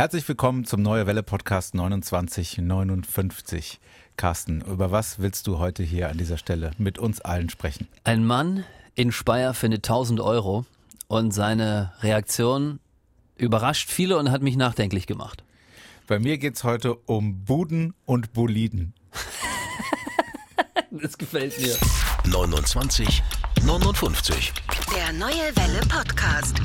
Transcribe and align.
Herzlich 0.00 0.26
willkommen 0.26 0.64
zum 0.64 0.80
Neue 0.80 1.06
Welle 1.06 1.22
Podcast 1.22 1.72
2959. 1.72 3.80
Carsten, 4.16 4.62
über 4.62 4.90
was 4.90 5.18
willst 5.18 5.46
du 5.46 5.58
heute 5.58 5.82
hier 5.82 6.08
an 6.08 6.16
dieser 6.16 6.38
Stelle 6.38 6.70
mit 6.78 6.98
uns 6.98 7.20
allen 7.20 7.50
sprechen? 7.50 7.86
Ein 8.02 8.24
Mann 8.24 8.64
in 8.94 9.12
Speyer 9.12 9.52
findet 9.52 9.84
1000 9.84 10.20
Euro 10.20 10.64
und 11.06 11.32
seine 11.32 11.92
Reaktion 12.00 12.80
überrascht 13.36 13.90
viele 13.90 14.16
und 14.16 14.30
hat 14.30 14.40
mich 14.40 14.56
nachdenklich 14.56 15.06
gemacht. 15.06 15.44
Bei 16.06 16.18
mir 16.18 16.38
geht 16.38 16.56
es 16.56 16.64
heute 16.64 16.94
um 16.94 17.44
Buden 17.44 17.92
und 18.06 18.32
Boliden. 18.32 18.94
das 20.92 21.18
gefällt 21.18 21.60
mir. 21.60 21.76
29 22.24 23.22
59. 23.66 24.54
Der 24.96 25.12
Neue 25.12 25.54
Welle 25.54 25.80
Podcast. 25.90 26.58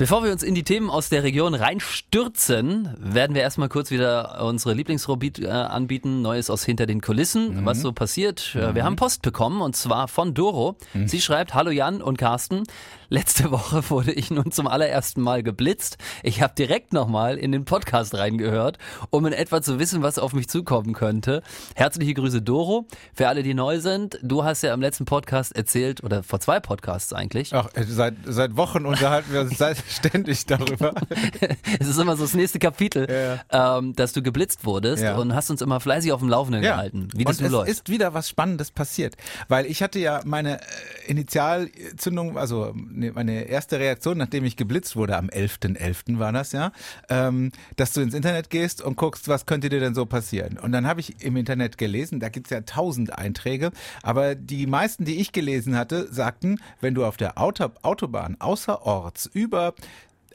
Bevor 0.00 0.24
wir 0.24 0.32
uns 0.32 0.42
in 0.42 0.54
die 0.54 0.62
Themen 0.62 0.88
aus 0.88 1.10
der 1.10 1.24
Region 1.24 1.52
reinstürzen, 1.52 2.88
werden 2.98 3.34
wir 3.34 3.42
erstmal 3.42 3.68
kurz 3.68 3.90
wieder 3.90 4.42
unsere 4.42 4.72
Lieblingsrubrik 4.72 5.40
äh, 5.40 5.50
anbieten. 5.50 6.22
Neues 6.22 6.48
aus 6.48 6.64
hinter 6.64 6.86
den 6.86 7.02
Kulissen, 7.02 7.60
mhm. 7.60 7.66
was 7.66 7.82
so 7.82 7.92
passiert. 7.92 8.52
Mhm. 8.54 8.74
Wir 8.76 8.84
haben 8.84 8.96
Post 8.96 9.20
bekommen 9.20 9.60
und 9.60 9.76
zwar 9.76 10.08
von 10.08 10.32
Doro. 10.32 10.78
Mhm. 10.94 11.06
Sie 11.06 11.20
schreibt, 11.20 11.52
hallo 11.52 11.70
Jan 11.70 12.00
und 12.00 12.16
Carsten. 12.16 12.62
Letzte 13.10 13.50
Woche 13.50 13.82
wurde 13.90 14.12
ich 14.12 14.30
nun 14.30 14.52
zum 14.52 14.68
allerersten 14.68 15.20
Mal 15.20 15.42
geblitzt. 15.42 15.98
Ich 16.22 16.40
habe 16.40 16.54
direkt 16.56 16.92
nochmal 16.92 17.36
in 17.36 17.52
den 17.52 17.64
Podcast 17.66 18.14
reingehört, 18.14 18.78
um 19.10 19.26
in 19.26 19.32
etwa 19.32 19.60
zu 19.60 19.78
wissen, 19.80 20.00
was 20.02 20.18
auf 20.18 20.32
mich 20.32 20.48
zukommen 20.48 20.94
könnte. 20.94 21.42
Herzliche 21.74 22.14
Grüße 22.14 22.40
Doro. 22.40 22.86
Für 23.12 23.28
alle, 23.28 23.42
die 23.42 23.52
neu 23.52 23.80
sind, 23.80 24.18
du 24.22 24.44
hast 24.44 24.62
ja 24.62 24.72
im 24.72 24.80
letzten 24.80 25.04
Podcast 25.04 25.54
erzählt, 25.54 26.02
oder 26.04 26.22
vor 26.22 26.40
zwei 26.40 26.60
Podcasts 26.60 27.12
eigentlich. 27.12 27.52
Ach, 27.52 27.68
seit, 27.74 28.14
seit 28.24 28.56
Wochen 28.56 28.86
unterhalten 28.86 29.32
wir 29.32 29.40
uns 29.40 29.58
seit 29.58 29.76
ständig 29.90 30.46
darüber. 30.46 30.94
es 31.78 31.88
ist 31.88 31.98
immer 31.98 32.16
so 32.16 32.24
das 32.24 32.34
nächste 32.34 32.58
Kapitel, 32.58 33.06
ja. 33.50 33.78
ähm, 33.78 33.94
dass 33.94 34.12
du 34.12 34.22
geblitzt 34.22 34.64
wurdest 34.64 35.02
ja. 35.02 35.16
und 35.16 35.34
hast 35.34 35.50
uns 35.50 35.62
immer 35.62 35.80
fleißig 35.80 36.12
auf 36.12 36.20
dem 36.20 36.28
Laufenden 36.28 36.62
ja. 36.62 36.72
gehalten, 36.72 37.08
wie 37.14 37.24
das 37.24 37.38
und 37.38 37.46
es 37.46 37.52
läuft. 37.52 37.70
ist 37.70 37.88
wieder 37.88 38.14
was 38.14 38.28
Spannendes 38.28 38.70
passiert, 38.70 39.16
weil 39.48 39.66
ich 39.66 39.82
hatte 39.82 39.98
ja 39.98 40.20
meine 40.24 40.60
äh, 40.60 40.64
Initialzündung, 41.06 42.38
also 42.38 42.72
ne, 42.74 43.12
meine 43.12 43.42
erste 43.42 43.78
Reaktion, 43.78 44.18
nachdem 44.18 44.44
ich 44.44 44.56
geblitzt 44.56 44.96
wurde, 44.96 45.16
am 45.16 45.28
11.11. 45.28 45.78
.11. 45.78 46.18
war 46.18 46.32
das 46.32 46.52
ja, 46.52 46.72
ähm, 47.08 47.52
dass 47.76 47.92
du 47.92 48.00
ins 48.00 48.14
Internet 48.14 48.50
gehst 48.50 48.82
und 48.82 48.96
guckst, 48.96 49.28
was 49.28 49.46
könnte 49.46 49.68
dir 49.68 49.80
denn 49.80 49.94
so 49.94 50.06
passieren. 50.06 50.58
Und 50.58 50.72
dann 50.72 50.86
habe 50.86 51.00
ich 51.00 51.22
im 51.22 51.36
Internet 51.36 51.78
gelesen, 51.78 52.20
da 52.20 52.28
gibt 52.28 52.46
es 52.46 52.50
ja 52.50 52.60
tausend 52.62 53.16
Einträge, 53.16 53.70
aber 54.02 54.34
die 54.34 54.66
meisten, 54.66 55.04
die 55.04 55.20
ich 55.20 55.32
gelesen 55.32 55.76
hatte, 55.76 56.12
sagten, 56.12 56.60
wenn 56.80 56.94
du 56.94 57.04
auf 57.04 57.16
der 57.16 57.38
Auto 57.38 57.70
Autobahn 57.82 58.36
außerorts 58.38 59.30
über 59.32 59.74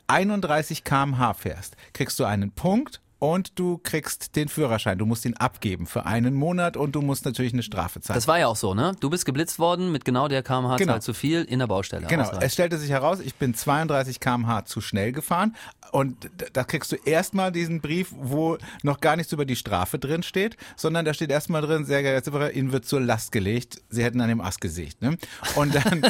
31 0.08 0.84
km/h 0.84 1.34
fährst, 1.34 1.76
kriegst 1.94 2.20
du 2.20 2.26
einen 2.26 2.52
Punkt 2.52 3.02
und 3.20 3.58
du 3.60 3.80
kriegst 3.82 4.36
den 4.36 4.48
Führerschein. 4.48 4.98
Du 4.98 5.06
musst 5.06 5.26
ihn 5.26 5.36
abgeben 5.36 5.88
für 5.88 6.06
einen 6.06 6.34
Monat 6.34 6.78
und 6.78 6.94
du 6.94 7.02
musst 7.02 7.26
natürlich 7.26 7.54
eine 7.54 7.64
Strafe 7.64 8.02
zahlen. 8.02 8.18
Das 8.18 8.28
war 8.28 8.40
ja 8.40 8.48
auch 8.48 8.56
so, 8.56 8.74
ne? 8.74 8.96
Du 9.00 9.10
bist 9.10 9.26
geblitzt 9.26 9.60
worden 9.60 9.92
mit 9.92 10.06
genau 10.06 10.28
der 10.28 10.44
kmh 10.44 10.78
genau. 10.78 11.00
zu 11.00 11.14
viel 11.14 11.44
in 11.44 11.60
der 11.60 11.68
Baustelle. 11.68 12.08
Genau. 12.08 12.24
Ausreich. 12.24 12.44
Es 12.44 12.54
stellte 12.54 12.78
sich 12.78 12.90
heraus, 12.90 13.20
ich 13.20 13.36
bin 13.36 13.54
32 13.54 14.20
kmh 14.20 14.66
zu 14.66 14.82
schnell 14.82 15.12
gefahren 15.12 15.56
und 15.92 16.30
da 16.54 16.64
kriegst 16.64 16.92
du 16.92 16.98
erstmal 17.06 17.52
diesen 17.52 17.80
Brief, 17.82 18.10
wo 18.12 18.58
noch 18.84 19.00
gar 19.00 19.16
nichts 19.16 19.32
über 19.32 19.46
die 19.46 19.56
Strafe 19.56 19.98
drin 19.98 20.24
steht, 20.24 20.58
sondern 20.76 21.06
da 21.06 21.14
steht 21.14 21.32
erstmal 21.32 21.62
drin, 21.62 21.86
sehr 21.86 22.02
geehrter 22.02 22.24
Zifferer, 22.24 22.52
Ihnen 22.52 22.72
wird 22.72 22.86
zur 22.86 23.00
Last 23.00 23.32
gelegt. 23.32 23.82
Sie 23.90 24.04
hätten 24.04 24.20
an 24.22 24.30
dem 24.30 24.42
Ast 24.42 24.62
gesägt, 24.62 25.02
ne? 25.02 25.18
Und 25.56 25.74
dann, 25.74 26.02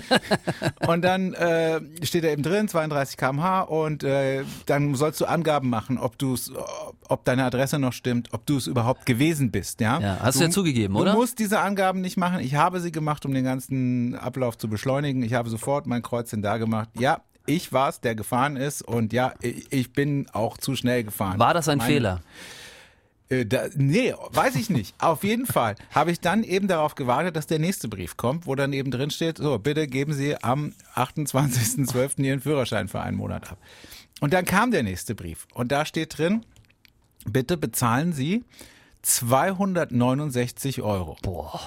und 0.88 1.02
dann 1.04 1.34
äh, 1.34 1.82
steht 2.04 2.24
da 2.24 2.30
eben 2.30 2.44
drin, 2.44 2.68
32 2.68 3.18
kmh 3.18 3.62
und 3.62 4.04
äh, 4.04 4.44
dann 4.66 4.96
sollst 4.96 5.22
du 5.22 5.26
Angaben 5.26 5.70
machen, 5.70 5.98
ob 5.98 6.18
du 6.18 6.34
es 6.34 6.52
ob 7.10 7.26
deine 7.26 7.44
Adresse 7.44 7.80
noch 7.80 7.94
stimmt, 7.94 8.30
ob 8.34 8.46
du 8.46 8.58
es 8.58 8.68
überhaupt 8.68 9.06
gewesen 9.06 9.52
bist. 9.52 9.82
Ja, 9.82 10.00
ja 10.00 10.18
hast 10.22 10.36
du, 10.36 10.40
du 10.40 10.46
ja 10.46 10.52
zugegeben, 10.52 10.96
oder? 10.96 11.14
Du 11.14 11.18
musst 11.18 11.40
diese 11.40 11.60
Angaben 11.60 12.02
nicht 12.02 12.18
machen. 12.18 12.40
Ich 12.40 12.56
habe 12.56 12.80
sie 12.80 12.92
gemacht, 12.92 13.26
um 13.26 13.34
den 13.34 13.44
ganzen 13.44 14.16
Ablauf 14.16 14.58
zu 14.58 14.68
beschleunigen. 14.70 15.24
Ich 15.24 15.34
habe 15.34 15.50
sofort 15.50 15.88
mein 15.88 16.02
Kreuzchen 16.02 16.42
da 16.42 16.58
gemacht. 16.58 16.90
Ja, 16.98 17.22
ich 17.46 17.74
war 17.74 17.90
es, 17.90 18.02
der 18.02 18.16
gefahren 18.16 18.56
ist 18.56 18.82
und 18.82 19.14
ja, 19.14 19.34
ich 19.42 19.94
bin 19.94 20.28
auch 20.34 20.58
zu 20.58 20.76
schnell 20.76 21.04
gefahren. 21.04 21.40
War 21.40 21.54
das 21.54 21.68
ein 21.68 21.78
Meine, 21.78 21.92
Fehler? 21.92 22.22
Äh, 23.30 23.46
da, 23.46 23.66
nee, 23.76 24.14
weiß 24.32 24.56
ich 24.56 24.70
nicht. 24.70 24.96
Auf 25.00 25.24
jeden 25.24 25.46
Fall 25.46 25.76
habe 25.92 26.12
ich 26.12 26.20
dann 26.20 26.44
eben 26.44 26.68
darauf 26.68 26.96
gewartet, 26.96 27.36
dass 27.36 27.48
der 27.48 27.60
nächste 27.60 27.88
Brief 27.88 28.18
kommt, 28.18 28.46
wo 28.46 28.56
dann 28.56 28.74
eben 28.74 28.92
drin 28.92 29.10
steht, 29.10 29.38
so, 29.38 29.58
bitte 29.58 29.88
geben 29.88 30.14
Sie 30.14 30.42
am 30.44 30.74
28.12. 30.96 32.22
Ihren 32.24 32.40
Führerschein 32.40 32.88
für 32.88 33.02
einen 33.02 33.18
Monat 33.18 33.52
ab. 33.52 33.58
Und 34.22 34.34
dann 34.34 34.46
kam 34.46 34.72
der 34.72 34.84
nächste 34.84 35.16
Brief 35.16 35.48
und 35.54 35.72
da 35.72 35.86
steht 35.86 36.18
drin, 36.18 36.46
bitte 37.26 37.58
bezahlen 37.58 38.14
Sie 38.14 38.44
269 39.02 40.82
Euro. 40.82 41.18
Boah. 41.22 41.60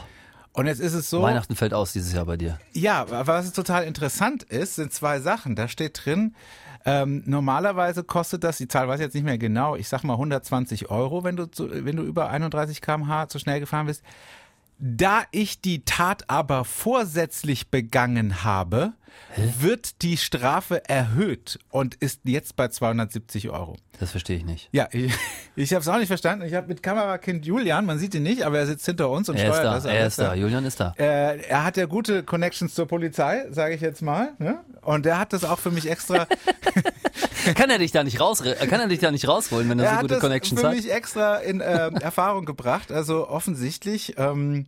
Und 0.53 0.67
jetzt 0.67 0.81
ist 0.81 0.95
es 0.95 1.09
so. 1.09 1.23
Weihnachten 1.23 1.55
fällt 1.55 1.73
aus 1.73 1.93
dieses 1.93 2.13
Jahr 2.13 2.25
bei 2.25 2.37
dir. 2.37 2.59
Ja, 2.73 3.07
was 3.09 3.53
total 3.53 3.85
interessant 3.85 4.43
ist, 4.43 4.75
sind 4.75 4.93
zwei 4.93 5.21
Sachen. 5.21 5.55
Da 5.55 5.69
steht 5.69 6.05
drin, 6.05 6.35
ähm, 6.85 7.23
normalerweise 7.27 8.03
kostet 8.03 8.45
das, 8.45 8.57
die 8.57 8.67
Zahl 8.67 8.89
weiß 8.89 8.99
ich 8.99 9.05
jetzt 9.05 9.15
nicht 9.15 9.25
mehr 9.25 9.39
genau, 9.39 9.77
ich 9.77 9.89
sag 9.89 10.05
mal 10.05 10.15
120 10.15 10.91
Euro, 10.91 11.23
wenn 11.23 11.37
du, 11.37 11.47
zu, 11.47 11.69
wenn 11.85 11.97
du 11.97 12.03
über 12.03 12.31
31 12.31 12.81
km/h 12.81 13.29
zu 13.29 13.39
schnell 13.39 13.61
gefahren 13.61 13.87
bist. 13.87 14.03
Da 14.79 15.25
ich 15.33 15.61
die 15.61 15.85
Tat 15.85 16.31
aber 16.31 16.65
vorsätzlich 16.65 17.69
begangen 17.69 18.43
habe, 18.45 18.95
Hä? 19.35 19.53
wird 19.61 20.03
die 20.03 20.17
Strafe 20.17 20.89
erhöht 20.89 21.59
und 21.71 21.95
ist 21.97 22.21
jetzt 22.25 22.57
bei 22.57 22.69
270 22.69 23.51
Euro. 23.51 23.77
Das 24.01 24.13
verstehe 24.13 24.37
ich 24.37 24.45
nicht. 24.45 24.69
Ja, 24.73 24.89
ich, 24.93 25.13
ich 25.57 25.73
habe 25.73 25.83
es 25.83 25.89
auch 25.89 25.99
nicht 25.99 26.09
verstanden. 26.09 26.45
Ich 26.47 26.55
habe 26.55 26.69
mit 26.69 26.83
Kamerakind 26.83 27.45
Julian, 27.45 27.85
man 27.85 27.99
sieht 27.99 28.15
ihn 28.15 28.23
nicht, 28.23 28.43
aber 28.43 28.59
er 28.59 28.67
sitzt 28.67 28.87
hinter 28.87 29.11
uns 29.11 29.29
und 29.29 29.37
er 29.37 29.53
steuert 29.53 29.57
ist 29.57 29.65
da, 29.65 29.75
das. 29.75 29.85
Er 29.85 30.07
ist 30.07 30.19
da, 30.19 30.35
Julian 30.35 30.65
ist 30.65 30.81
da. 30.81 30.95
Äh, 30.99 31.41
er 31.43 31.65
hat 31.65 31.77
ja 31.77 31.87
gute 31.87 32.23
Connections 32.23 32.75
zur 32.75 32.87
Polizei, 32.87 33.47
sage 33.51 33.75
ich 33.75 33.81
jetzt 33.81 34.03
mal. 34.03 34.33
Ne? 34.39 34.61
Und 34.83 35.07
er 35.07 35.19
hat 35.19 35.33
das 35.33 35.45
auch 35.45 35.59
für 35.59 35.71
mich 35.71 35.91
extra. 35.91 36.27
kann 37.55 37.71
er 37.71 37.79
dich 37.79 37.93
da 37.93 38.05
nicht 38.05 38.21
raus, 38.21 38.43
kann 38.43 38.81
er 38.81 38.89
dich 38.89 39.01
da 39.01 39.11
nicht 39.11 39.27
rausholen, 39.27 39.69
wenn 39.69 39.79
er, 39.79 39.87
er 39.87 39.95
so 39.97 40.01
gute 40.03 40.19
Connections 40.19 40.63
hat? 40.63 40.65
Er 40.65 40.71
hat 40.71 40.77
das 40.77 40.85
für 40.85 40.89
mich 40.89 40.97
extra 40.97 41.37
in 41.37 41.61
äh, 41.61 41.91
Erfahrung 42.01 42.45
gebracht. 42.45 42.93
Also 42.93 43.29
offensichtlich. 43.29 44.15
Ähm, 44.19 44.67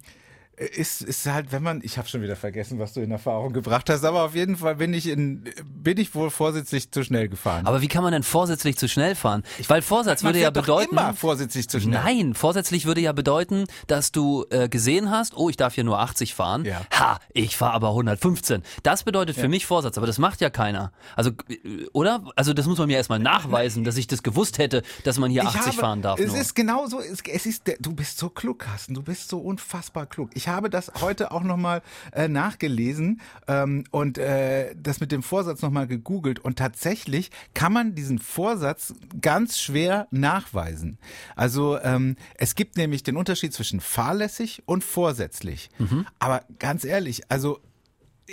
ist, 0.61 1.01
ist 1.01 1.25
halt, 1.27 1.53
wenn 1.53 1.63
man, 1.63 1.81
ich 1.83 1.97
habe 1.97 2.07
schon 2.07 2.21
wieder 2.21 2.37
vergessen, 2.37 2.79
was 2.79 2.93
du 2.93 3.01
in 3.01 3.11
Erfahrung 3.11 3.55
gebracht 3.55 3.89
hast, 3.89 4.05
aber 4.05 4.25
auf 4.25 4.35
jeden 4.35 4.57
Fall 4.57 4.77
bin 4.77 4.93
ich 4.93 5.09
in, 5.09 5.45
bin 5.65 5.97
ich 5.97 6.15
wohl 6.15 6.31
vorsätzlich 6.31 6.91
zu 6.91 7.03
schnell 7.03 7.29
gefahren. 7.29 7.67
Aber 7.67 7.81
wie 7.81 7.89
kann 7.89 8.03
man 8.03 8.13
denn 8.13 8.23
vorsätzlich 8.23 8.77
zu 8.77 8.87
schnell 8.87 9.15
fahren? 9.15 9.43
Weil 9.69 9.81
Vorsatz 9.81 10.23
würde 10.23 10.39
ja 10.39 10.51
bedeuten. 10.51 10.93
Immer 10.93 11.15
vorsätzlich 11.15 11.69
zu 11.69 11.81
schnell. 11.81 12.03
Nein, 12.03 12.35
vorsätzlich 12.35 12.85
würde 12.85 13.01
ja 13.01 13.13
bedeuten, 13.13 13.65
dass 13.87 14.13
du 14.13 14.45
äh, 14.51 14.69
gesehen 14.69 15.11
hast, 15.11 15.35
oh, 15.35 15.49
ich 15.49 15.57
darf 15.57 15.75
hier 15.75 15.85
nur 15.85 15.99
80 15.99 16.35
fahren. 16.35 16.67
Ja. 16.67 16.83
Ha, 16.93 17.19
ich 17.33 17.57
fahre 17.57 17.73
aber 17.73 17.89
115. 17.89 18.63
Das 18.83 19.05
bedeutet 19.05 19.37
für 19.37 19.43
ja. 19.43 19.49
mich 19.49 19.65
Vorsatz, 19.65 19.97
aber 19.97 20.07
das 20.07 20.19
macht 20.19 20.43
ja 20.43 20.51
keiner. 20.51 20.93
Also, 21.17 21.31
äh, 21.49 21.87
oder? 21.95 22.25
Also, 22.37 22.53
das 22.53 22.67
muss 22.67 22.77
man 22.77 22.89
mir 22.89 22.99
erstmal 22.99 23.19
nachweisen, 23.19 23.85
dass 23.85 23.97
ich 23.97 24.07
das 24.07 24.23
gewusst 24.23 24.59
hätte, 24.59 24.83
dass 25.05 25.19
man 25.19 25.31
hier 25.31 25.43
ich 25.43 25.49
80 25.49 25.63
habe, 25.63 25.77
fahren 25.77 26.03
darf. 26.03 26.21
Es 26.21 26.33
nur. 26.33 26.41
ist 26.41 26.55
genauso, 26.55 27.01
es, 27.01 27.21
es 27.27 27.47
ist, 27.47 27.63
du 27.81 27.95
bist 27.95 28.19
so 28.19 28.29
klug, 28.29 28.59
Carsten, 28.59 28.93
du 28.93 29.03
bist 29.03 29.31
so 29.31 29.39
unfassbar 29.39 30.05
klug. 30.05 30.29
Ich 30.35 30.50
habe 30.51 30.71
das 30.71 30.93
heute 31.01 31.33
auch 31.33 31.43
nochmal 31.43 31.83
äh, 32.13 32.29
nachgelesen 32.29 33.21
ähm, 33.49 33.85
und 33.91 34.19
äh, 34.19 34.75
das 34.77 35.01
mit 35.01 35.13
dem 35.13 35.23
Vorsatz 35.23 35.63
nochmal 35.63 35.87
gegoogelt 35.87 36.39
und 36.39 36.59
tatsächlich 36.59 37.31
kann 37.55 37.73
man 37.73 37.95
diesen 37.95 38.19
Vorsatz 38.19 38.95
ganz 39.21 39.59
schwer 39.59 40.07
nachweisen. 40.11 40.99
Also 41.37 41.79
ähm, 41.81 42.17
es 42.37 42.55
gibt 42.55 42.77
nämlich 42.77 43.03
den 43.03 43.17
Unterschied 43.17 43.53
zwischen 43.53 43.81
fahrlässig 43.81 44.63
und 44.67 44.85
vorsätzlich. 44.85 45.71
Mhm. 45.79 46.07
Aber 46.19 46.43
ganz 46.59 46.85
ehrlich, 46.85 47.23
also 47.31 47.61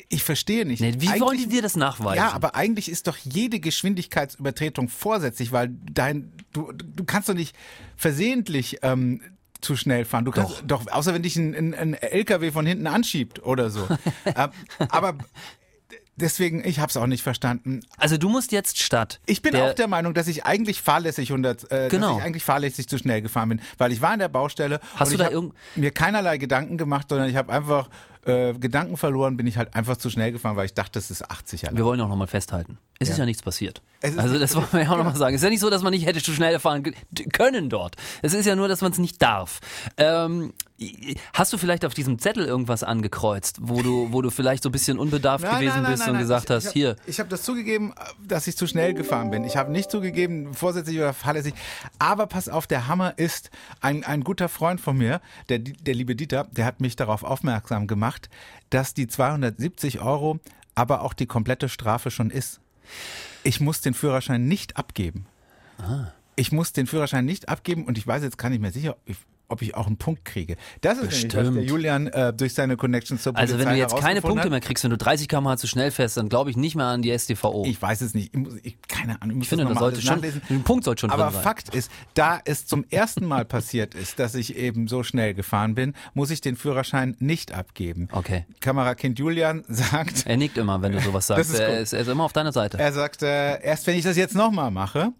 ich 0.09 0.23
verstehe 0.23 0.65
nicht. 0.65 0.79
Nee, 0.79 0.95
wie 0.99 1.07
eigentlich, 1.07 1.21
wollen 1.21 1.37
die 1.37 1.47
dir 1.47 1.61
das 1.61 1.75
nachweisen? 1.75 2.17
Ja, 2.17 2.31
aber 2.33 2.55
eigentlich 2.55 2.89
ist 2.89 3.07
doch 3.07 3.17
jede 3.17 3.59
Geschwindigkeitsübertretung 3.59 4.89
vorsätzlich, 4.89 5.51
weil 5.51 5.69
dein, 5.91 6.31
du, 6.53 6.71
du 6.71 7.03
kannst 7.03 7.29
doch 7.29 7.33
nicht 7.33 7.55
versehentlich 7.95 8.79
ähm, 8.83 9.21
zu 9.61 9.75
schnell 9.75 10.05
fahren. 10.05 10.25
Du 10.25 10.31
kannst 10.31 10.63
doch, 10.65 10.83
doch 10.85 10.91
außer 10.91 11.13
wenn 11.13 11.23
dich 11.23 11.35
ein, 11.35 11.55
ein, 11.55 11.73
ein 11.73 11.93
LKW 11.93 12.51
von 12.51 12.65
hinten 12.65 12.87
anschiebt 12.87 13.43
oder 13.43 13.69
so. 13.69 13.87
Ähm, 14.35 14.49
aber 14.89 15.15
deswegen, 16.17 16.65
ich 16.65 16.79
habe 16.79 16.89
es 16.89 16.97
auch 16.97 17.07
nicht 17.07 17.23
verstanden. 17.23 17.81
Also 17.97 18.17
du 18.17 18.29
musst 18.29 18.51
jetzt 18.51 18.81
statt. 18.81 19.19
Ich 19.25 19.41
bin 19.41 19.53
der 19.53 19.65
auch 19.65 19.73
der 19.73 19.87
Meinung, 19.87 20.13
dass 20.13 20.27
ich 20.27 20.45
eigentlich 20.45 20.81
fahrlässig 20.81 21.29
100, 21.29 21.71
äh, 21.71 21.87
genau. 21.89 22.09
dass 22.09 22.17
ich 22.17 22.23
eigentlich 22.23 22.43
fahrlässig 22.43 22.87
zu 22.87 22.97
schnell 22.97 23.21
gefahren 23.21 23.49
bin, 23.49 23.61
weil 23.77 23.91
ich 23.91 24.01
war 24.01 24.13
in 24.13 24.19
der 24.19 24.27
Baustelle. 24.27 24.79
Hast 24.95 25.13
du 25.13 25.17
da 25.17 25.29
mir 25.75 25.91
keinerlei 25.91 26.37
Gedanken 26.37 26.77
gemacht, 26.77 27.07
sondern 27.09 27.29
ich 27.29 27.35
habe 27.35 27.53
einfach 27.53 27.89
äh, 28.27 28.53
Gedanken 28.53 28.97
verloren, 28.97 29.37
bin 29.37 29.47
ich 29.47 29.57
halt 29.57 29.75
einfach 29.75 29.97
zu 29.97 30.09
schnell 30.09 30.31
gefahren, 30.31 30.55
weil 30.55 30.65
ich 30.65 30.73
dachte, 30.73 30.93
das 30.93 31.11
ist 31.11 31.29
80 31.29 31.65
allein. 31.65 31.77
Wir 31.77 31.85
wollen 31.85 32.01
auch 32.01 32.09
nochmal 32.09 32.27
festhalten. 32.27 32.77
Es 32.99 33.07
ja. 33.07 33.13
ist 33.13 33.19
ja 33.19 33.25
nichts 33.25 33.41
passiert. 33.41 33.81
Also 34.01 34.39
das 34.39 34.55
wollen 34.55 34.67
wir 34.71 34.83
ja 34.83 34.91
auch 34.91 34.97
nochmal 34.97 35.15
sagen. 35.15 35.35
Es 35.35 35.41
ist 35.41 35.45
ja 35.45 35.49
nicht 35.49 35.59
so, 35.59 35.69
dass 35.69 35.83
man 35.83 35.91
nicht 35.91 36.05
hätte 36.05 36.21
zu 36.21 36.31
schnell 36.33 36.59
fahren 36.59 36.83
können 37.33 37.69
dort. 37.69 37.95
Es 38.21 38.33
ist 38.33 38.45
ja 38.45 38.55
nur, 38.55 38.67
dass 38.67 38.81
man 38.81 38.91
es 38.91 38.97
nicht 38.97 39.21
darf. 39.21 39.59
Ähm, 39.97 40.53
Hast 41.33 41.51
du 41.51 41.57
vielleicht 41.57 41.85
auf 41.85 41.95
diesem 41.95 42.19
Zettel 42.19 42.45
irgendwas 42.45 42.83
angekreuzt, 42.83 43.57
wo 43.61 43.81
du, 43.81 44.11
wo 44.11 44.21
du 44.21 44.29
vielleicht 44.29 44.61
so 44.61 44.69
ein 44.69 44.71
bisschen 44.71 44.99
unbedarft 44.99 45.43
gewesen 45.43 45.83
bist 45.87 46.07
und 46.07 46.17
gesagt 46.19 46.45
ich, 46.45 46.55
hast, 46.55 46.63
ich 46.63 46.67
hab, 46.67 46.73
hier. 46.73 46.95
Ich 47.07 47.19
habe 47.19 47.29
das 47.29 47.41
zugegeben, 47.41 47.93
dass 48.23 48.45
ich 48.45 48.55
zu 48.57 48.67
schnell 48.67 48.93
gefahren 48.93 49.31
bin. 49.31 49.43
Ich 49.43 49.57
habe 49.57 49.71
nicht 49.71 49.89
zugegeben, 49.89 50.53
vorsätzlich 50.53 50.97
oder 50.97 51.13
fahrlässig. 51.13 51.55
Aber 51.97 52.27
pass 52.27 52.47
auf, 52.47 52.67
der 52.67 52.87
Hammer 52.87 53.17
ist, 53.17 53.49
ein, 53.81 54.03
ein 54.03 54.23
guter 54.23 54.49
Freund 54.49 54.79
von 54.79 54.97
mir, 54.97 55.19
der, 55.49 55.59
der 55.59 55.95
liebe 55.95 56.15
Dieter, 56.15 56.47
der 56.51 56.65
hat 56.65 56.79
mich 56.79 56.95
darauf 56.95 57.23
aufmerksam 57.23 57.87
gemacht, 57.87 58.29
dass 58.69 58.93
die 58.93 59.07
270 59.07 60.01
Euro 60.01 60.39
aber 60.75 61.01
auch 61.01 61.13
die 61.13 61.25
komplette 61.25 61.69
Strafe 61.69 62.11
schon 62.11 62.29
ist. 62.29 62.59
Ich 63.43 63.59
muss 63.59 63.81
den 63.81 63.95
Führerschein 63.95 64.47
nicht 64.47 64.77
abgeben. 64.77 65.25
Ah. 65.79 66.11
Ich 66.35 66.51
muss 66.51 66.71
den 66.71 66.85
Führerschein 66.85 67.25
nicht 67.25 67.49
abgeben 67.49 67.85
und 67.85 67.97
ich 67.97 68.05
weiß 68.05 68.21
jetzt 68.21 68.37
gar 68.37 68.49
nicht 68.49 68.61
mehr 68.61 68.71
sicher, 68.71 68.95
ich, 69.05 69.17
ob 69.49 69.61
ich 69.61 69.75
auch 69.75 69.87
einen 69.87 69.97
Punkt 69.97 70.25
kriege. 70.25 70.55
Das 70.81 70.97
ist 70.97 71.03
nämlich, 71.03 71.23
was 71.25 71.31
Bestimmt. 71.33 71.55
der 71.57 71.63
Julian 71.63 72.07
äh, 72.07 72.33
durch 72.33 72.53
seine 72.53 72.75
Connections 72.77 73.23
zur 73.23 73.33
Polizei 73.33 73.53
Also 73.53 73.63
wenn 73.65 73.73
du 73.73 73.79
jetzt 73.79 73.95
keine 73.97 74.21
Punkte 74.21 74.43
hat. 74.43 74.49
mehr 74.49 74.59
kriegst, 74.59 74.83
wenn 74.83 74.91
du 74.91 74.97
30 74.97 75.27
km/h 75.27 75.57
zu 75.57 75.67
schnell 75.67 75.91
fährst, 75.91 76.17
dann 76.17 76.29
glaube 76.29 76.49
ich 76.49 76.57
nicht 76.57 76.75
mehr 76.75 76.85
an 76.87 77.01
die 77.01 77.17
StVO. 77.17 77.63
Ich 77.65 77.81
weiß 77.81 78.01
es 78.01 78.13
nicht. 78.13 78.33
Ich, 78.33 78.39
muss, 78.39 78.53
ich 78.63 78.77
keine 78.87 79.21
Ahnung. 79.21 79.37
Ich, 79.37 79.43
Ich 79.43 79.49
finde, 79.49 79.65
das 79.65 79.79
sollte 79.79 80.01
schon, 80.01 80.21
ein 80.49 80.63
Punkt 80.63 80.83
sollte 80.83 81.01
schon 81.01 81.11
Aber 81.11 81.23
drin 81.25 81.33
sein. 81.33 81.43
Fakt 81.43 81.73
ist, 81.73 81.91
da 82.13 82.39
es 82.43 82.65
zum 82.65 82.85
ersten 82.89 83.25
Mal 83.25 83.45
passiert 83.57 83.95
ist, 83.95 84.19
dass 84.19 84.35
ich 84.35 84.55
eben 84.57 84.87
so 84.87 85.03
schnell 85.03 85.33
gefahren 85.33 85.75
bin, 85.75 85.93
muss 86.13 86.29
ich 86.29 86.41
den 86.41 86.55
Führerschein 86.55 87.15
nicht 87.19 87.53
abgeben. 87.53 88.09
Okay. 88.11 88.45
Kamerakind 88.59 89.17
Julian 89.19 89.63
sagt, 89.67 90.25
Er 90.25 90.37
nickt 90.37 90.57
immer, 90.57 90.81
wenn 90.81 90.91
du 90.91 90.99
sowas 90.99 91.27
sagst. 91.27 91.57
er, 91.57 91.79
ist, 91.79 91.93
er 91.93 92.01
ist 92.01 92.07
immer 92.07 92.23
auf 92.25 92.33
deiner 92.33 92.51
Seite. 92.51 92.77
er 92.79 92.91
sagt, 92.91 93.23
äh, 93.23 93.61
erst 93.61 93.87
wenn 93.87 93.95
ich 93.97 94.03
das 94.03 94.17
jetzt 94.17 94.35
nochmal 94.35 94.71
mache. 94.71 95.13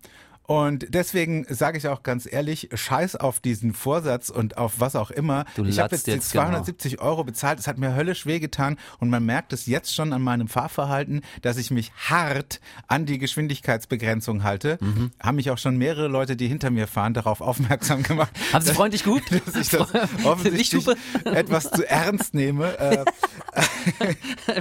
Und 0.47 0.87
deswegen 0.93 1.45
sage 1.49 1.77
ich 1.77 1.89
auch 1.89 2.03
ganz 2.03 2.25
ehrlich, 2.31 2.69
scheiß 2.73 3.17
auf 3.17 3.41
diesen 3.41 3.73
Vorsatz 3.73 4.29
und 4.29 4.57
auf 4.57 4.79
was 4.79 4.95
auch 4.95 5.11
immer. 5.11 5.43
Du 5.55 5.65
ich 5.65 5.79
habe 5.79 5.93
jetzt 5.93 6.07
jetzt 6.07 6.31
genau. 6.31 6.45
270 6.45 7.01
Euro 7.01 7.25
bezahlt. 7.25 7.59
Es 7.59 7.67
hat 7.67 7.77
mir 7.77 7.95
höllisch 7.95 8.25
wehgetan 8.25 8.77
und 8.99 9.09
man 9.09 9.25
merkt 9.25 9.51
es 9.51 9.65
jetzt 9.65 9.93
schon 9.93 10.13
an 10.13 10.21
meinem 10.21 10.47
Fahrverhalten, 10.47 11.21
dass 11.41 11.57
ich 11.57 11.69
mich 11.69 11.91
hart 11.97 12.61
an 12.87 13.05
die 13.05 13.17
Geschwindigkeitsbegrenzung 13.17 14.43
halte. 14.43 14.77
Mhm. 14.79 15.11
Haben 15.21 15.35
mich 15.35 15.51
auch 15.51 15.57
schon 15.57 15.75
mehrere 15.75 16.07
Leute, 16.07 16.37
die 16.37 16.47
hinter 16.47 16.69
mir 16.69 16.87
fahren, 16.87 17.13
darauf 17.13 17.41
aufmerksam 17.41 18.03
gemacht. 18.03 18.31
Haben 18.53 18.63
sie 18.63 18.73
freundlich 18.73 19.03
gehupt? 19.03 19.29
dass 19.45 19.55
ich 19.55 19.67
das 19.69 19.89
offensichtlich 20.23 20.87
etwas 21.25 21.71
zu 21.71 21.85
ernst 21.85 22.33
nehme. 22.33 22.79
Äh, 22.79 23.05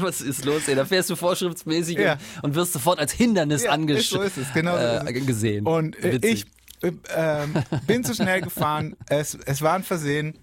Was 0.01 0.21
ist 0.21 0.45
los, 0.45 0.67
ey? 0.67 0.75
Da 0.75 0.85
fährst 0.85 1.11
du 1.11 1.17
vorschriftsmäßig 1.17 1.99
Ja. 1.99 2.19
und, 2.43 2.57
wirst 2.57 2.73
sofort 2.73 2.99
als 2.99 3.13
Hindernis 3.13 3.65
Ja, 3.65 3.71
angesch 3.71 4.01
ist 4.01 4.11
so 4.11 4.23
ist 4.23 4.37
es, 4.39 4.53
genau 4.53 4.73
so 4.77 5.07
äh, 5.07 5.13
gesehen. 5.21 5.67
Und 5.67 5.76
äh, 5.79 6.15
Witzig. 6.15 6.47
ich 6.83 6.87
äh, 6.89 6.93
ähm, 7.15 7.55
bin 7.87 8.05
zu 8.05 8.15
schnell 8.15 8.41
gefahren. 8.43 8.97
Es, 9.09 9.35
es 9.35 9.63
war 9.63 9.75
ein 9.75 9.83
Versehen. 9.83 10.39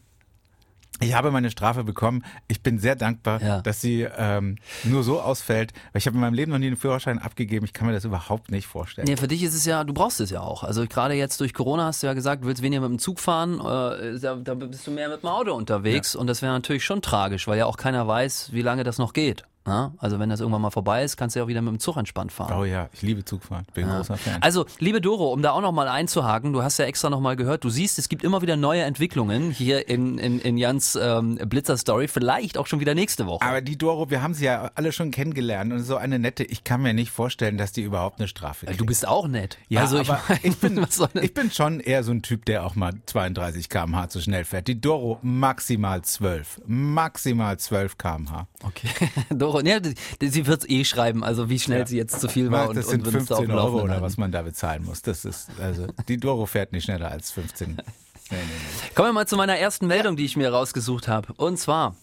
Ich 0.99 1.15
habe 1.15 1.31
meine 1.31 1.49
Strafe 1.49 1.83
bekommen. 1.83 2.23
Ich 2.47 2.61
bin 2.61 2.77
sehr 2.77 2.95
dankbar, 2.95 3.41
Ja. 3.41 3.61
dass 3.61 3.81
sie 3.81 4.07
ähm, 4.15 4.57
nur 4.83 5.03
so 5.03 5.19
ausfällt. 5.19 5.73
Weil 5.91 5.99
ich 5.99 6.05
habe 6.07 6.15
in 6.15 6.21
meinem 6.21 6.35
Leben 6.35 6.51
noch 6.51 6.59
nie 6.59 6.67
einen 6.67 6.77
Führerschein 6.77 7.17
abgegeben. 7.19 7.65
Ich 7.65 7.73
kann 7.73 7.87
mir 7.87 7.93
das 7.93 8.05
überhaupt 8.05 8.51
nicht 8.51 8.67
vorstellen. 8.67 9.07
Nee, 9.07 9.17
für 9.17 9.27
dich 9.27 9.43
ist 9.43 9.55
es 9.55 9.65
ja, 9.65 9.83
du 9.83 9.93
brauchst 9.93 10.21
es 10.21 10.29
ja 10.29 10.41
auch. 10.41 10.63
Also 10.63 10.85
gerade 10.87 11.15
jetzt 11.15 11.41
durch 11.41 11.53
Corona 11.53 11.85
hast 11.85 12.03
du 12.03 12.07
ja 12.07 12.13
gesagt, 12.13 12.43
du 12.43 12.47
willst 12.47 12.61
weniger 12.61 12.81
mit 12.81 12.91
dem 12.91 12.99
Zug 12.99 13.19
fahren, 13.19 13.55
äh, 13.59 14.19
da, 14.19 14.35
da 14.35 14.53
bist 14.53 14.85
du 14.87 14.91
mehr 14.91 15.09
mit 15.09 15.23
dem 15.23 15.29
Auto 15.29 15.53
unterwegs 15.53 16.15
und 16.15 16.27
das 16.27 16.41
wäre 16.41 16.53
natürlich 16.53 16.85
schon 16.85 17.01
tragisch, 17.01 17.47
weil 17.47 17.57
ja 17.57 17.65
auch 17.65 17.77
keiner 17.77 18.07
weiß, 18.07 18.53
wie 18.53 18.61
lange 18.61 18.83
das 18.83 18.97
noch 18.99 19.13
geht. 19.13 19.43
Ja? 19.65 19.93
Also 19.97 20.19
wenn 20.19 20.29
das 20.29 20.39
irgendwann 20.39 20.61
mal 20.61 20.71
vorbei 20.71 21.03
ist, 21.03 21.17
kannst 21.17 21.35
du 21.35 21.39
ja 21.39 21.45
auch 21.45 21.47
wieder 21.47 21.61
mit 21.61 21.71
dem 21.71 21.79
Zug 21.79 21.97
entspannt 21.97 22.31
fahren. 22.31 22.53
Oh 22.57 22.65
ja, 22.65 22.89
ich 22.93 23.01
liebe 23.01 23.23
Zugfahren. 23.23 23.65
Bin 23.73 23.87
ein 23.87 23.97
großer 23.97 24.17
Fan. 24.17 24.41
Also, 24.41 24.65
liebe 24.79 25.01
Doro, 25.01 25.31
um 25.31 25.41
da 25.41 25.51
auch 25.51 25.61
nochmal 25.61 25.87
einzuhaken, 25.87 26.53
du 26.53 26.63
hast 26.63 26.77
ja 26.79 26.85
extra 26.85 27.09
nochmal 27.09 27.35
gehört, 27.35 27.63
du 27.63 27.69
siehst, 27.69 27.97
es 27.99 28.09
gibt 28.09 28.23
immer 28.23 28.41
wieder 28.41 28.57
neue 28.57 28.81
Entwicklungen 28.81 29.51
hier 29.51 29.87
in, 29.87 30.17
in, 30.17 30.39
in 30.39 30.57
Jans 30.57 30.97
ähm, 31.01 31.35
Blitzer-Story, 31.35 32.07
vielleicht 32.07 32.57
auch 32.57 32.67
schon 32.67 32.79
wieder 32.79 32.95
nächste 32.95 33.25
Woche. 33.25 33.45
Aber 33.45 33.61
die 33.61 33.77
Doro, 33.77 34.09
wir 34.09 34.21
haben 34.21 34.33
sie 34.33 34.45
ja 34.45 34.71
alle 34.75 34.91
schon 34.91 35.11
kennengelernt 35.11 35.71
und 35.71 35.83
so 35.83 35.95
eine 35.95 36.19
nette, 36.19 36.43
ich 36.43 36.63
kann 36.63 36.81
mir 36.81 36.93
nicht 36.93 37.11
vorstellen, 37.11 37.57
dass 37.57 37.71
die 37.71 37.81
überhaupt 37.81 38.19
eine 38.19 38.27
Strafe 38.27 38.65
kriegt. 38.65 38.79
du 38.79 38.85
bist 38.85 39.07
auch 39.07 39.27
nett. 39.27 39.57
Ja, 39.69 39.81
also, 39.81 39.99
aber 39.99 40.21
ich, 40.43 40.51
ich, 40.51 40.57
bin, 40.57 40.85
ich 41.21 41.33
bin 41.33 41.51
schon 41.51 41.79
eher 41.79 42.03
so 42.03 42.11
ein 42.11 42.21
Typ, 42.21 42.45
der 42.45 42.65
auch 42.65 42.75
mal 42.75 42.93
32 43.05 43.69
km/h 43.69 44.09
zu 44.09 44.21
schnell 44.21 44.43
fährt. 44.43 44.67
Die 44.67 44.79
Doro 44.79 45.19
maximal 45.21 46.01
12. 46.01 46.61
Maximal 46.65 47.57
12 47.57 47.97
km/h. 47.97 48.47
Okay. 48.63 48.89
Doro, 49.29 49.52
die- 49.61 49.93
die- 50.21 50.27
sie 50.29 50.47
wird 50.47 50.69
eh 50.69 50.83
schreiben, 50.85 51.23
also 51.23 51.49
wie 51.49 51.59
schnell 51.59 51.79
Ja. 51.79 51.85
sie 51.87 51.97
jetzt 51.97 52.19
zu 52.19 52.27
viel 52.27 52.49
war 52.51 52.69
und, 52.69 52.75
das 52.77 52.87
sind 52.89 53.01
und 53.05 53.13
wird 53.13 53.15
uns 53.21 53.27
da 53.29 53.35
auf 53.35 53.39
15 53.41 53.55
dem 53.57 53.63
Euro 53.65 53.81
oder 53.83 54.01
was 54.01 54.17
man 54.17 54.31
da 54.31 54.41
bezahlen 54.41 54.83
muss. 54.85 55.01
Das 55.01 55.25
ist, 55.25 55.49
also, 55.59 55.87
die 56.07 56.17
Doro 56.17 56.45
fährt 56.45 56.71
nicht 56.71 56.85
schneller 56.85 57.11
als 57.11 57.31
15. 57.31 57.77
Nee, 58.31 58.37
nee, 58.37 58.43
nee. 58.47 58.89
Kommen 58.95 59.09
wir 59.09 59.13
mal 59.13 59.27
zu 59.27 59.35
meiner 59.35 59.57
ersten 59.57 59.85
Meldung, 59.85 60.15
die 60.15 60.23
ich 60.25 60.37
mir 60.37 60.49
rausgesucht 60.51 61.07
habe. 61.09 61.33
Und 61.33 61.59
zwar, 61.59 61.95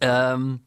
ähm, 0.00 0.60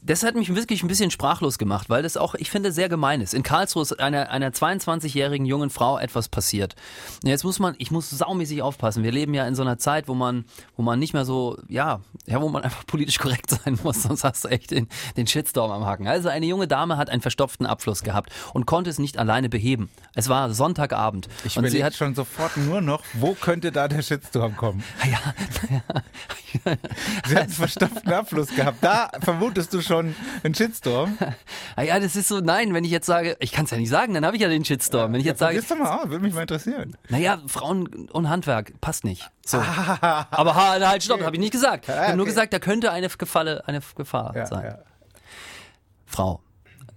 das 0.00 0.22
hat 0.22 0.36
mich 0.36 0.54
wirklich 0.54 0.82
ein 0.82 0.88
bisschen 0.88 1.10
sprachlos 1.10 1.58
gemacht, 1.58 1.90
weil 1.90 2.02
das 2.02 2.16
auch, 2.16 2.36
ich 2.36 2.50
finde, 2.50 2.70
sehr 2.70 2.88
gemein 2.88 3.20
ist. 3.20 3.34
In 3.34 3.42
Karlsruhe 3.42 3.82
ist 3.82 3.98
einer, 3.98 4.30
einer 4.30 4.50
22-jährigen 4.50 5.44
jungen 5.44 5.70
Frau 5.70 5.98
etwas 5.98 6.28
passiert. 6.28 6.76
Und 7.22 7.28
Jetzt 7.28 7.42
muss 7.42 7.58
man, 7.58 7.74
ich 7.78 7.90
muss 7.90 8.08
saumäßig 8.08 8.62
aufpassen. 8.62 9.02
Wir 9.02 9.10
leben 9.10 9.34
ja 9.34 9.46
in 9.46 9.56
so 9.56 9.62
einer 9.62 9.76
Zeit, 9.76 10.06
wo 10.06 10.14
man, 10.14 10.44
wo 10.76 10.82
man 10.82 11.00
nicht 11.00 11.14
mehr 11.14 11.24
so, 11.24 11.58
ja, 11.68 12.00
ja, 12.26 12.40
wo 12.40 12.48
man 12.48 12.62
einfach 12.64 12.86
politisch 12.86 13.18
korrekt 13.18 13.50
sein 13.50 13.76
muss, 13.82 14.04
sonst 14.04 14.22
hast 14.22 14.44
du 14.44 14.48
echt 14.48 14.70
den, 14.70 14.88
den 15.16 15.26
Shitstorm 15.26 15.72
am 15.72 15.84
Haken. 15.84 16.06
Also 16.06 16.28
eine 16.28 16.46
junge 16.46 16.68
Dame 16.68 16.96
hat 16.96 17.10
einen 17.10 17.20
verstopften 17.22 17.66
Abfluss 17.66 18.04
gehabt 18.04 18.30
und 18.54 18.66
konnte 18.66 18.90
es 18.90 19.00
nicht 19.00 19.18
alleine 19.18 19.48
beheben. 19.48 19.90
Es 20.14 20.28
war 20.28 20.54
Sonntagabend. 20.54 21.28
Ich 21.44 21.58
und 21.58 21.68
sie 21.68 21.82
hat 21.82 21.94
schon 21.94 22.14
sofort 22.14 22.56
nur 22.56 22.80
noch, 22.80 23.02
wo 23.14 23.34
könnte 23.34 23.72
da 23.72 23.88
der 23.88 24.02
Shitstorm 24.02 24.56
kommen? 24.56 24.84
Sie 27.26 27.34
hat 27.34 27.42
einen 27.42 27.48
verstopften 27.50 28.12
Abfluss 28.12 28.48
gehabt. 28.54 28.78
Da 28.80 29.10
vermutest 29.20 29.72
du 29.74 29.82
schon 29.82 29.87
einen 29.96 30.54
Shitstorm. 30.54 31.16
Ah 31.76 31.82
ja, 31.82 32.00
das 32.00 32.16
ist 32.16 32.26
so, 32.28 32.40
nein, 32.40 32.74
wenn 32.74 32.82
ich 32.84 32.90
jetzt 32.90 33.06
sage, 33.06 33.36
ich 33.38 33.52
kann 33.52 33.64
es 33.66 33.70
ja 33.70 33.76
nicht 33.78 33.88
sagen, 33.88 34.12
dann 34.12 34.26
habe 34.26 34.34
ich 34.36 34.42
ja 34.42 34.48
den 34.48 34.64
Shitstorm. 34.64 35.12
Wenn 35.12 35.20
ich 35.20 35.26
jetzt 35.26 35.38
sage, 35.38 35.58
Probier's 35.60 35.68
doch 35.68 35.76
mal 35.78 35.98
aus, 36.02 36.08
würde 36.10 36.24
mich 36.24 36.34
mal 36.34 36.40
interessieren. 36.40 36.96
naja, 37.08 37.40
Frauen 37.46 38.08
und 38.10 38.28
Handwerk, 38.28 38.72
passt 38.80 39.04
nicht. 39.04 39.30
So. 39.46 39.58
Aber 40.00 40.54
ha, 40.56 40.80
halt, 40.80 41.02
stopp, 41.04 41.22
habe 41.22 41.36
ich 41.36 41.40
nicht 41.40 41.52
gesagt. 41.52 41.88
Ich 41.88 41.94
habe 41.94 42.16
nur 42.16 42.22
okay. 42.22 42.30
gesagt, 42.30 42.52
da 42.52 42.58
könnte 42.58 42.90
eine 42.90 43.08
Gefalle, 43.08 43.66
eine 43.68 43.80
Gefahr 43.96 44.34
Ja, 44.34 44.46
sein. 44.46 44.64
ja, 44.64 44.78
Frau, 46.06 46.40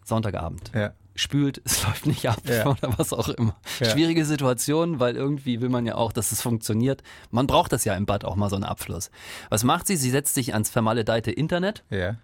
Sonntagabend. 0.04 0.72
ja. 0.74 0.92
Spült, 1.14 1.62
es 1.66 1.84
läuft 1.86 2.06
nicht 2.08 2.28
ab 2.28 2.38
Ja. 2.46 2.66
oder 2.66 2.98
was 2.98 3.12
auch 3.14 3.28
immer. 3.30 3.56
Ja. 3.80 3.90
Schwierige 3.92 4.26
Situation, 4.26 5.00
weil 5.02 5.16
irgendwie 5.18 5.60
will 5.62 5.68
man 5.70 5.86
ja 5.86 5.96
auch, 5.96 6.14
dass 6.14 6.32
es 6.32 6.42
funktioniert. 6.42 7.04
Man 7.32 7.48
braucht 7.48 7.74
das 7.74 7.84
ja 7.84 7.96
im 7.96 8.06
Bad 8.06 8.24
auch 8.24 8.38
mal 8.38 8.50
so 8.50 8.56
einen 8.56 8.64
Abfluss. 8.64 9.12
Was 9.50 9.64
macht 9.66 9.88
sie? 9.88 9.98
Sie 9.98 10.10
setzt 10.10 10.34
sich 10.34 10.54
ans 10.54 10.70
vermaledeite 10.70 11.30
Internet 11.30 11.84
ja. 11.90 12.16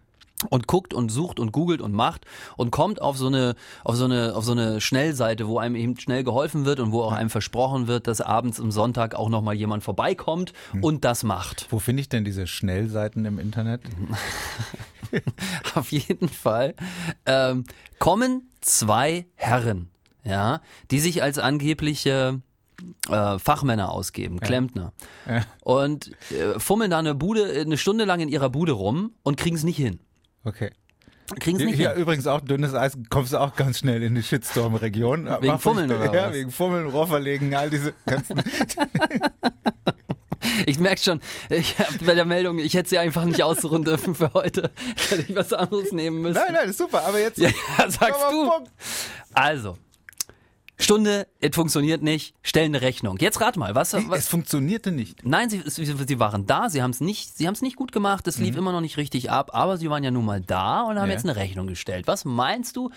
Und 0.50 0.68
guckt 0.68 0.94
und 0.94 1.10
sucht 1.10 1.40
und 1.40 1.52
googelt 1.52 1.82
und 1.82 1.94
macht 1.94 2.26
und 2.56 2.72
kommt 2.72 3.02
auf 3.02 3.18
so 3.18 3.28
eine 3.28 3.56
auf 3.84 3.96
so 3.96 4.06
eine 4.06 4.36
auf 4.36 4.44
so 4.44 4.52
eine 4.52 4.82
Schnellseite, 4.82 5.48
wo 5.48 5.58
einem 5.58 5.76
eben 5.76 6.00
schnell 6.00 6.24
geholfen 6.24 6.66
wird 6.66 6.80
und 6.80 6.92
wo 6.92 7.02
auch 7.02 7.12
einem 7.12 7.30
versprochen 7.30 7.88
wird, 7.88 8.08
dass 8.08 8.22
abends 8.22 8.60
am 8.60 8.72
Sonntag 8.72 9.16
auch 9.16 9.30
noch 9.30 9.42
mal 9.42 9.54
jemand 9.54 9.84
vorbeikommt 9.84 10.54
und 10.82 11.06
das 11.06 11.24
macht. 11.24 11.68
Wo 11.70 11.80
finde 11.80 12.02
ich 12.02 12.10
denn 12.10 12.24
diese 12.24 12.48
Schnellseiten 12.48 13.26
im 13.26 13.40
Internet? 13.40 13.82
Auf 15.76 15.92
jeden 15.92 16.30
Fall 16.30 16.76
ähm, 17.26 17.64
kommen 17.98 18.50
zwei 18.62 19.26
Herren, 19.36 19.90
ja, 20.24 20.62
die 20.92 21.00
sich 21.00 21.24
als 21.24 21.40
angebliche 21.40 22.42
äh, 23.10 23.40
Fachmänner 23.40 23.92
ausgeben, 23.92 24.40
Klempner. 24.40 24.94
Ja. 25.28 25.44
Und 25.64 26.12
äh, 26.32 26.60
fummeln 26.60 26.92
da 26.92 27.00
eine 27.00 27.16
Bude, 27.16 27.50
eine 27.50 27.78
Stunde 27.78 28.06
lang 28.06 28.20
in 28.20 28.30
ihrer 28.30 28.50
Bude 28.50 28.74
rum 28.74 29.14
und 29.24 29.38
kriegen 29.38 29.56
es 29.56 29.64
nicht 29.64 29.78
hin. 29.78 30.00
Okay. 30.48 30.72
Kriegen 31.42 31.60
es 31.60 31.66
nicht 31.66 31.76
Hier 31.76 31.92
hin. 31.92 32.02
übrigens 32.02 32.26
auch 32.26 32.40
dünnes 32.40 32.74
Eis, 32.74 32.98
kommst 33.10 33.34
du 33.34 33.38
auch 33.38 33.54
ganz 33.56 33.80
schnell 33.80 34.02
in 34.02 34.16
die 34.16 34.24
Shitstorm-Region. 34.24 35.26
Wegen 35.42 35.48
Mach- 35.48 35.60
Fummeln 35.62 35.92
oder 35.92 36.14
Ja, 36.14 36.28
was? 36.28 36.34
wegen 36.36 36.52
Fummeln, 36.52 36.88
Rohrverlegen, 36.88 37.54
all 37.54 37.70
diese 37.70 37.94
ganzen. 38.06 38.42
Ich 40.66 40.80
merke 40.80 41.02
schon, 41.02 41.20
ich 41.50 41.78
hab 41.80 42.06
bei 42.06 42.14
der 42.14 42.24
Meldung, 42.26 42.60
ich 42.60 42.74
hätte 42.76 42.90
sie 42.90 42.98
einfach 43.00 43.26
nicht 43.26 43.42
ausruhen 43.44 43.84
dürfen 43.84 44.16
für 44.16 44.34
heute. 44.34 44.72
Hätte 45.10 45.26
ich 45.28 45.36
was 45.36 45.52
anderes 45.52 45.92
nehmen 45.92 46.22
müssen. 46.22 46.36
nein, 46.40 46.54
nein, 46.54 46.70
ist 46.70 46.78
super, 46.78 47.04
aber 47.06 47.20
jetzt. 47.20 47.38
Ja, 47.38 47.50
sagst 47.88 48.22
du. 48.32 48.50
Punkt. 48.50 48.72
Also, 49.34 49.78
Stunde, 50.80 51.28
es 51.42 51.56
funktioniert 51.56 52.04
nicht, 52.04 52.36
stellen 52.44 52.76
eine 52.76 52.82
Rechnung. 52.82 53.18
Jetzt 53.20 53.42
rat 53.42 53.58
mal, 53.58 53.74
was, 53.74 53.94
Es 53.94 54.08
was 54.10 54.28
funktionierte 54.28 54.92
nicht. 54.92 55.26
Nein, 55.26 55.50
sie, 55.50 55.64
sie, 55.66 55.86
sie 55.86 56.20
waren 56.20 56.46
da, 56.46 56.70
sie 56.70 56.84
haben 56.84 56.92
es 56.92 57.02
nicht, 57.02 57.36
sie 57.36 57.48
haben 57.48 57.54
es 57.56 57.64
nicht 57.64 57.76
gut 57.78 57.92
gemacht, 57.92 58.28
es 58.28 58.38
lief 58.38 58.56
immer 58.56 58.72
noch 58.72 58.82
nicht 58.82 58.98
richtig 58.98 59.32
ab, 59.32 59.50
aber 59.54 59.78
sie 59.78 59.90
waren 59.90 60.04
ja 60.04 60.12
nun 60.12 60.26
mal 60.26 60.40
da 60.40 60.82
und 60.84 61.00
haben 61.00 61.08
Ja. 61.08 61.14
jetzt 61.14 61.26
eine 61.26 61.36
Rechnung 61.36 61.66
gestellt. 61.66 62.06
Was 62.06 62.26
meinst 62.26 62.76
du, 62.76 62.92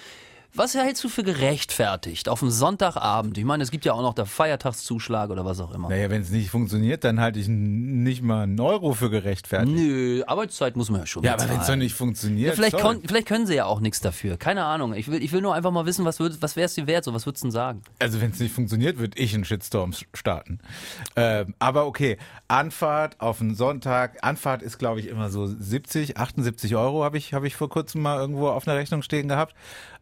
Was 0.54 0.74
hältst 0.74 1.04
du 1.04 1.08
für 1.08 1.22
gerechtfertigt 1.22 2.28
auf 2.28 2.42
einen 2.42 2.50
Sonntagabend? 2.50 3.38
Ich 3.38 3.44
meine, 3.44 3.62
es 3.62 3.70
gibt 3.70 3.84
ja 3.84 3.92
auch 3.92 4.02
noch 4.02 4.14
der 4.14 4.26
Feiertagszuschlag 4.26 5.30
oder 5.30 5.44
was 5.44 5.60
auch 5.60 5.72
immer. 5.72 5.88
Naja, 5.88 6.10
wenn 6.10 6.22
es 6.22 6.30
nicht 6.30 6.50
funktioniert, 6.50 7.04
dann 7.04 7.20
halte 7.20 7.38
ich 7.38 7.46
nicht 7.48 8.22
mal 8.22 8.42
einen 8.42 8.58
Euro 8.58 8.92
für 8.92 9.10
gerechtfertigt. 9.10 9.76
Nö, 9.76 10.22
Arbeitszeit 10.26 10.76
muss 10.76 10.90
man 10.90 11.00
ja 11.02 11.06
schon 11.06 11.22
Ja, 11.22 11.34
aber 11.34 11.42
bezahlen. 11.42 11.56
wenn 11.56 11.60
es 11.62 11.66
doch 11.68 11.76
nicht 11.76 11.94
funktioniert. 11.94 12.48
Ja, 12.48 12.54
vielleicht, 12.54 12.78
kon, 12.78 13.00
vielleicht 13.06 13.28
können 13.28 13.46
sie 13.46 13.54
ja 13.54 13.66
auch 13.66 13.78
nichts 13.78 14.00
dafür. 14.00 14.36
Keine 14.38 14.64
Ahnung. 14.64 14.92
Ich 14.94 15.08
will, 15.08 15.22
ich 15.22 15.30
will 15.32 15.40
nur 15.40 15.54
einfach 15.54 15.70
mal 15.70 15.86
wissen, 15.86 16.04
was, 16.04 16.18
würd, 16.18 16.42
was 16.42 16.56
wäre 16.56 16.66
es 16.66 16.74
dir 16.74 16.88
wert? 16.88 17.04
So, 17.04 17.14
was 17.14 17.26
würdest 17.26 17.44
du 17.44 17.46
denn 17.48 17.52
sagen? 17.52 17.82
Also 18.00 18.20
wenn 18.20 18.32
es 18.32 18.40
nicht 18.40 18.52
funktioniert, 18.52 18.98
würde 18.98 19.18
ich 19.18 19.32
einen 19.34 19.44
Shitstorm 19.44 19.92
starten. 20.14 20.58
Ähm, 21.14 21.54
aber 21.60 21.86
okay, 21.86 22.18
Anfahrt 22.48 23.20
auf 23.20 23.40
einen 23.40 23.54
Sonntag. 23.54 24.18
Anfahrt 24.22 24.62
ist, 24.62 24.78
glaube 24.78 24.98
ich, 24.98 25.06
immer 25.06 25.30
so 25.30 25.46
70, 25.46 26.16
78 26.16 26.74
Euro 26.74 27.04
habe 27.04 27.18
ich, 27.18 27.34
habe 27.34 27.46
ich 27.46 27.54
vor 27.54 27.68
kurzem 27.68 28.02
mal 28.02 28.18
irgendwo 28.18 28.48
auf 28.48 28.66
einer 28.66 28.76
Rechnung 28.76 29.02
stehen 29.02 29.28
gehabt. 29.28 29.54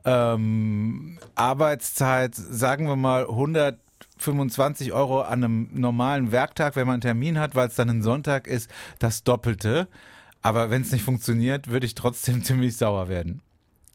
Ähm, 0.08 1.18
Arbeitszeit, 1.34 2.34
sagen 2.34 2.86
wir 2.86 2.96
mal 2.96 3.26
125 3.26 4.92
Euro 4.92 5.20
an 5.20 5.44
einem 5.44 5.68
normalen 5.72 6.32
Werktag, 6.32 6.76
wenn 6.76 6.86
man 6.86 6.94
einen 6.94 7.02
Termin 7.02 7.38
hat, 7.38 7.54
weil 7.54 7.68
es 7.68 7.74
dann 7.74 7.90
ein 7.90 8.02
Sonntag 8.02 8.46
ist, 8.46 8.70
das 8.98 9.22
Doppelte. 9.22 9.88
Aber 10.40 10.70
wenn 10.70 10.82
es 10.82 10.92
nicht 10.92 11.04
funktioniert, 11.04 11.68
würde 11.68 11.86
ich 11.86 11.94
trotzdem 11.94 12.42
ziemlich 12.44 12.76
sauer 12.76 13.08
werden. 13.08 13.42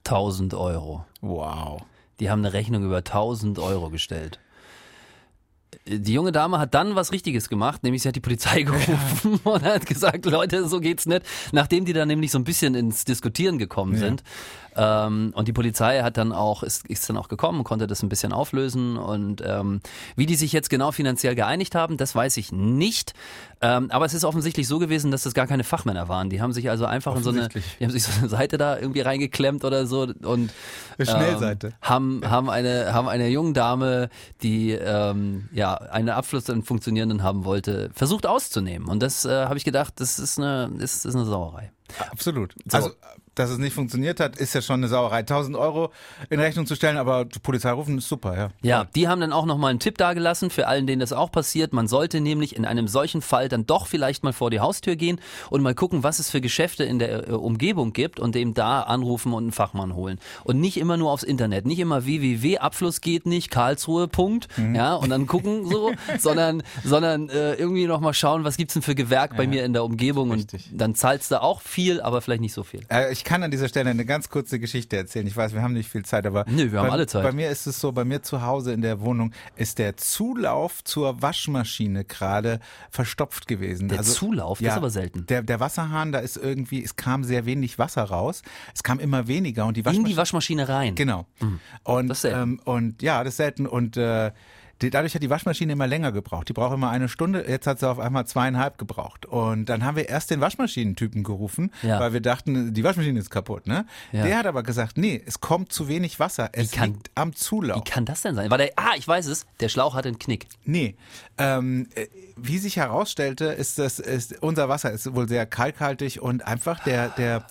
1000 0.06 0.54
Euro. 0.54 1.06
Wow. 1.22 1.82
Die 2.20 2.30
haben 2.30 2.40
eine 2.40 2.54
Rechnung 2.54 2.84
über 2.84 2.98
1000 2.98 3.58
Euro 3.60 3.90
gestellt. 3.90 4.40
Die 5.86 6.14
junge 6.14 6.32
Dame 6.32 6.60
hat 6.60 6.74
dann 6.74 6.96
was 6.96 7.12
Richtiges 7.12 7.50
gemacht, 7.50 7.84
nämlich 7.84 8.04
sie 8.04 8.08
hat 8.08 8.16
die 8.16 8.22
Polizei 8.22 8.62
gerufen 8.64 9.40
und 9.44 9.64
hat 9.64 9.86
gesagt, 9.86 10.26
Leute, 10.26 10.68
so 10.68 10.80
geht's 10.80 11.06
nicht. 11.06 11.26
Nachdem 11.52 11.86
die 11.86 11.94
dann 11.94 12.08
nämlich 12.08 12.32
so 12.32 12.38
ein 12.38 12.44
bisschen 12.44 12.76
ins 12.76 13.06
Diskutieren 13.06 13.58
gekommen 13.58 13.96
sind. 13.98 14.24
Ähm, 14.76 15.34
und 15.36 15.48
die 15.48 15.54
Polizei 15.54 16.02
hat 16.02 16.18
dann 16.18 16.32
auch, 16.32 16.64
ist, 16.64 16.88
ist 16.88 17.10
dann 17.10 17.18
auch 17.18 17.28
gekommen, 17.28 17.64
konnte 17.64 17.88
das 17.88 18.04
ein 18.04 18.10
bisschen 18.10 18.34
auflösen. 18.34 18.98
Und 18.98 19.42
ähm, 19.46 19.82
wie 20.16 20.26
die 20.26 20.36
sich 20.36 20.54
jetzt 20.54 20.70
genau 20.70 20.92
finanziell 20.92 21.36
geeinigt 21.36 21.76
haben, 21.76 21.98
das 21.98 22.16
weiß 22.16 22.38
ich 22.38 22.52
nicht. 22.52 23.14
Ähm, 23.62 23.92
aber 23.92 24.06
es 24.06 24.14
ist 24.14 24.26
offensichtlich 24.26 24.68
so 24.68 24.80
gewesen, 24.80 25.12
dass 25.12 25.24
das 25.24 25.34
gar 25.34 25.48
keine 25.48 25.64
Fachmänner 25.64 26.10
waren. 26.10 26.30
Die 26.30 26.42
haben 26.42 26.54
sich 26.54 26.70
also 26.70 26.86
einfach 26.86 27.16
in 27.16 27.24
so 27.24 27.30
eine, 27.30 27.50
die 27.50 27.84
haben 27.84 27.92
sich 27.92 28.04
so 28.04 28.12
eine 28.20 28.30
Seite 28.30 28.58
da 28.58 28.78
irgendwie 28.78 29.02
reingeklemmt 29.02 29.64
oder 29.64 29.86
so 29.86 30.02
und 30.02 30.52
Eine 30.98 31.06
Schnellseite. 31.06 31.68
ähm, 31.68 31.74
haben, 31.82 32.22
haben 32.30 32.50
eine, 32.50 32.94
haben 32.94 33.08
eine 33.08 33.30
junge 33.30 33.54
Dame, 33.54 34.10
die 34.42 34.72
ähm, 34.72 35.50
ja 35.54 35.76
einen 35.76 36.10
Abfluss 36.10 36.50
einen 36.50 36.64
funktionierenden 36.64 37.24
haben 37.24 37.46
wollte, 37.46 37.90
versucht 37.94 38.26
auszunehmen. 38.26 38.88
Und 38.90 39.02
das 39.02 39.26
äh, 39.26 39.46
habe 39.46 39.58
ich 39.58 39.64
gedacht, 39.64 39.94
das 39.98 40.20
ist 40.20 40.40
eine, 40.40 40.72
ist, 40.80 41.06
ist 41.06 41.16
eine 41.16 41.26
Sauerei. 41.26 41.72
Absolut. 42.12 42.56
Also, 42.72 42.92
dass 43.36 43.50
es 43.50 43.58
nicht 43.58 43.74
funktioniert 43.74 44.20
hat, 44.20 44.38
ist 44.38 44.54
ja 44.54 44.62
schon 44.62 44.76
eine 44.76 44.88
Sauerei. 44.88 45.20
1000 45.20 45.58
Euro 45.58 45.92
in 46.30 46.40
Rechnung 46.40 46.66
zu 46.66 46.76
stellen, 46.76 46.98
aber 46.98 47.26
Polizei 47.42 47.72
rufen 47.72 47.98
ist 47.98 48.08
super, 48.08 48.38
ja. 48.38 48.50
Ja, 48.62 48.86
die 48.96 49.08
haben 49.08 49.22
dann 49.22 49.34
auch 49.34 49.46
nochmal 49.46 49.72
einen 49.72 49.80
Tipp 49.80 49.98
dagelassen 49.98 50.50
für 50.50 50.68
allen, 50.68 50.88
denen 50.88 51.00
das 51.00 51.14
auch 51.14 51.32
passiert. 51.32 51.74
Man 51.74 51.88
sollte 51.88 52.22
nämlich 52.22 52.56
in 52.56 52.66
einem 52.66 52.88
solchen 52.88 53.22
Fall 53.22 53.50
dann 53.50 53.66
doch 53.66 53.88
vielleicht 53.88 54.24
mal 54.24 54.34
vor 54.34 54.52
die 54.52 54.60
Haustür 54.60 54.96
gehen 54.96 55.20
und 55.50 55.62
mal 55.62 55.74
gucken, 55.76 56.04
was 56.04 56.20
es 56.20 56.30
für 56.30 56.42
Geschäfte 56.42 56.84
in 56.84 57.00
der 57.00 57.30
äh, 57.30 57.32
Umgebung 57.32 57.94
gibt 57.94 58.20
und 58.20 58.36
eben 58.36 58.54
da 58.54 58.82
anrufen 58.82 59.34
und 59.34 59.44
einen 59.44 59.52
Fachmann 59.52 59.96
holen. 59.96 60.20
Und 60.44 60.60
nicht 60.60 60.78
immer 60.78 60.98
nur 60.98 61.12
aufs 61.12 61.24
Internet, 61.24 61.66
nicht 61.66 61.80
immer 61.80 62.06
www, 62.06 62.58
Abfluss 62.60 63.02
geht 63.02 63.26
nicht, 63.26 63.50
Karlsruhe, 63.50 64.08
Punkt, 64.08 64.48
ja, 64.74 64.96
und 64.96 65.10
dann 65.10 65.28
gucken 65.28 65.66
so, 65.66 65.92
sondern, 66.20 66.64
sondern 66.84 67.30
äh, 67.30 67.54
irgendwie 67.56 67.86
nochmal 67.86 68.14
schauen, 68.14 68.44
was 68.44 68.58
gibt's 68.58 68.74
denn 68.74 68.84
für 68.84 68.96
Gewerk 68.96 69.36
bei 69.36 69.48
mir 69.48 69.66
in 69.66 69.74
der 69.74 69.84
Umgebung 69.84 70.32
Richtig. 70.32 70.70
und 70.72 70.78
dann 70.78 70.96
zahlst 70.96 71.32
du 71.32 71.42
auch 71.42 71.62
viel, 71.62 72.02
aber 72.02 72.22
vielleicht 72.22 72.42
nicht 72.42 72.54
so 72.54 72.64
viel. 72.64 72.82
Äh, 72.90 73.12
Ich 73.12 73.23
kann 73.24 73.44
an 73.44 73.52
dieser 73.52 73.68
Stelle 73.68 73.90
eine 73.90 74.06
ganz 74.06 74.30
kurze 74.30 74.60
Geschichte 74.60 74.98
erzählen. 74.98 75.28
Ich 75.28 75.36
weiß, 75.36 75.54
wir 75.54 75.62
haben 75.62 75.74
nicht 75.74 75.90
viel 75.90 76.04
Zeit, 76.06 76.26
aber 76.26 76.46
Nö, 76.48 76.72
wir 76.72 76.80
haben 76.80 76.88
bei, 76.88 76.94
alle 76.94 77.08
Zeit. 77.08 77.24
Bei 77.24 77.32
mir 77.32 77.50
ist 77.50 77.68
es 77.68 77.80
so, 77.80 77.92
bei 77.92 78.06
mir 78.06 78.22
zu 78.22 78.42
Hause 78.42 78.74
in 78.74 78.82
der 78.82 79.02
Wohnung 79.02 79.34
ist 79.56 79.80
der 79.80 79.98
Zulauf 79.98 80.84
zur 80.84 81.22
Waschmaschine 81.22 82.06
gerade 82.06 82.60
verstopft 82.90 83.48
gewesen. 83.48 83.90
Der 83.90 84.02
Zulauf? 84.02 84.60
Das 84.60 84.70
ist 84.70 84.78
aber 84.78 84.90
selten. 84.90 85.26
Der, 85.28 85.42
der 85.42 85.60
Wasserhahn, 85.60 86.12
da 86.12 86.20
ist 86.20 86.38
irgendwie, 86.38 86.84
es 86.84 86.96
kam 86.96 87.24
sehr 87.24 87.46
wenig 87.46 87.80
Wasser 87.80 88.04
raus. 88.04 88.42
Es 88.74 88.84
kam 88.84 89.00
immer 89.00 89.28
weniger 89.28 89.66
und 89.66 89.78
die 89.78 89.82
In 89.82 89.86
Waschmaschine 89.86 90.10
die 90.10 90.18
Waschmaschine 90.18 90.70
rein. 90.70 90.96
Genau. 90.96 91.26
Und, 91.84 92.08
Das 92.10 92.18
ist 92.20 92.22
selten. 92.24 92.40
Ähm, 92.42 92.60
und 92.64 93.02
ja, 93.02 93.24
das 93.24 93.34
ist 93.34 93.38
selten. 93.38 93.68
Und 93.68 93.98
äh, 93.98 94.32
die, 94.84 94.90
dadurch 94.92 95.16
hat 95.16 95.24
die 95.24 95.30
Waschmaschine 95.30 95.74
immer 95.74 95.88
länger 95.88 96.12
gebraucht. 96.12 96.50
Die 96.50 96.54
braucht 96.54 96.74
immer 96.74 96.90
eine 96.92 97.10
Stunde. 97.10 97.46
Jetzt 97.48 97.66
hat 97.66 97.80
sie 97.80 97.90
auf 97.90 97.98
einmal 98.00 98.28
zweieinhalb 98.28 98.78
gebraucht. 98.78 99.26
Und 99.26 99.66
dann 99.66 99.84
haben 99.84 99.96
wir 99.98 100.08
erst 100.10 100.30
den 100.30 100.42
Waschmaschinentypen 100.42 101.24
gerufen, 101.24 101.72
Ja. 101.82 102.00
weil 102.00 102.14
wir 102.14 102.22
dachten, 102.22 102.74
die 102.74 102.84
Waschmaschine 102.84 103.20
ist 103.20 103.30
kaputt. 103.32 103.66
Ne? 103.66 103.86
Ja. 104.12 104.24
Der 104.26 104.38
hat 104.38 104.46
aber 104.46 104.62
gesagt, 104.64 104.98
nee, 104.98 105.22
es 105.26 105.40
kommt 105.40 105.72
zu 105.74 105.88
wenig 105.88 106.20
Wasser. 106.20 106.50
Es 106.54 106.72
kann- 106.72 106.92
liegt 106.94 107.10
am 107.16 107.34
Zulauf. 107.34 107.78
Wie 107.80 107.90
kann 107.90 108.06
das 108.06 108.22
denn 108.22 108.36
sein? 108.36 108.52
War 108.52 108.58
der, 108.60 108.72
ah, 108.76 108.92
ich 108.98 109.08
weiß 109.08 109.26
es, 109.28 109.46
der 109.60 109.70
Schlauch 109.70 109.96
hatte 109.96 110.10
einen 110.10 110.20
Knick. 110.20 110.46
Nee, 110.66 110.96
ähm, 111.38 111.88
äh, 111.96 112.08
wie 112.36 112.58
sich 112.58 112.78
herausstellte, 112.78 113.46
ist 113.46 113.80
das, 113.80 114.00
ist, 114.00 114.42
unser 114.44 114.70
Wasser 114.70 114.92
ist 114.92 115.14
wohl 115.16 115.28
sehr 115.28 115.46
kalkhaltig 115.46 116.22
und 116.22 116.46
einfach 116.46 116.84
der, 116.84 117.10
der, 117.10 117.46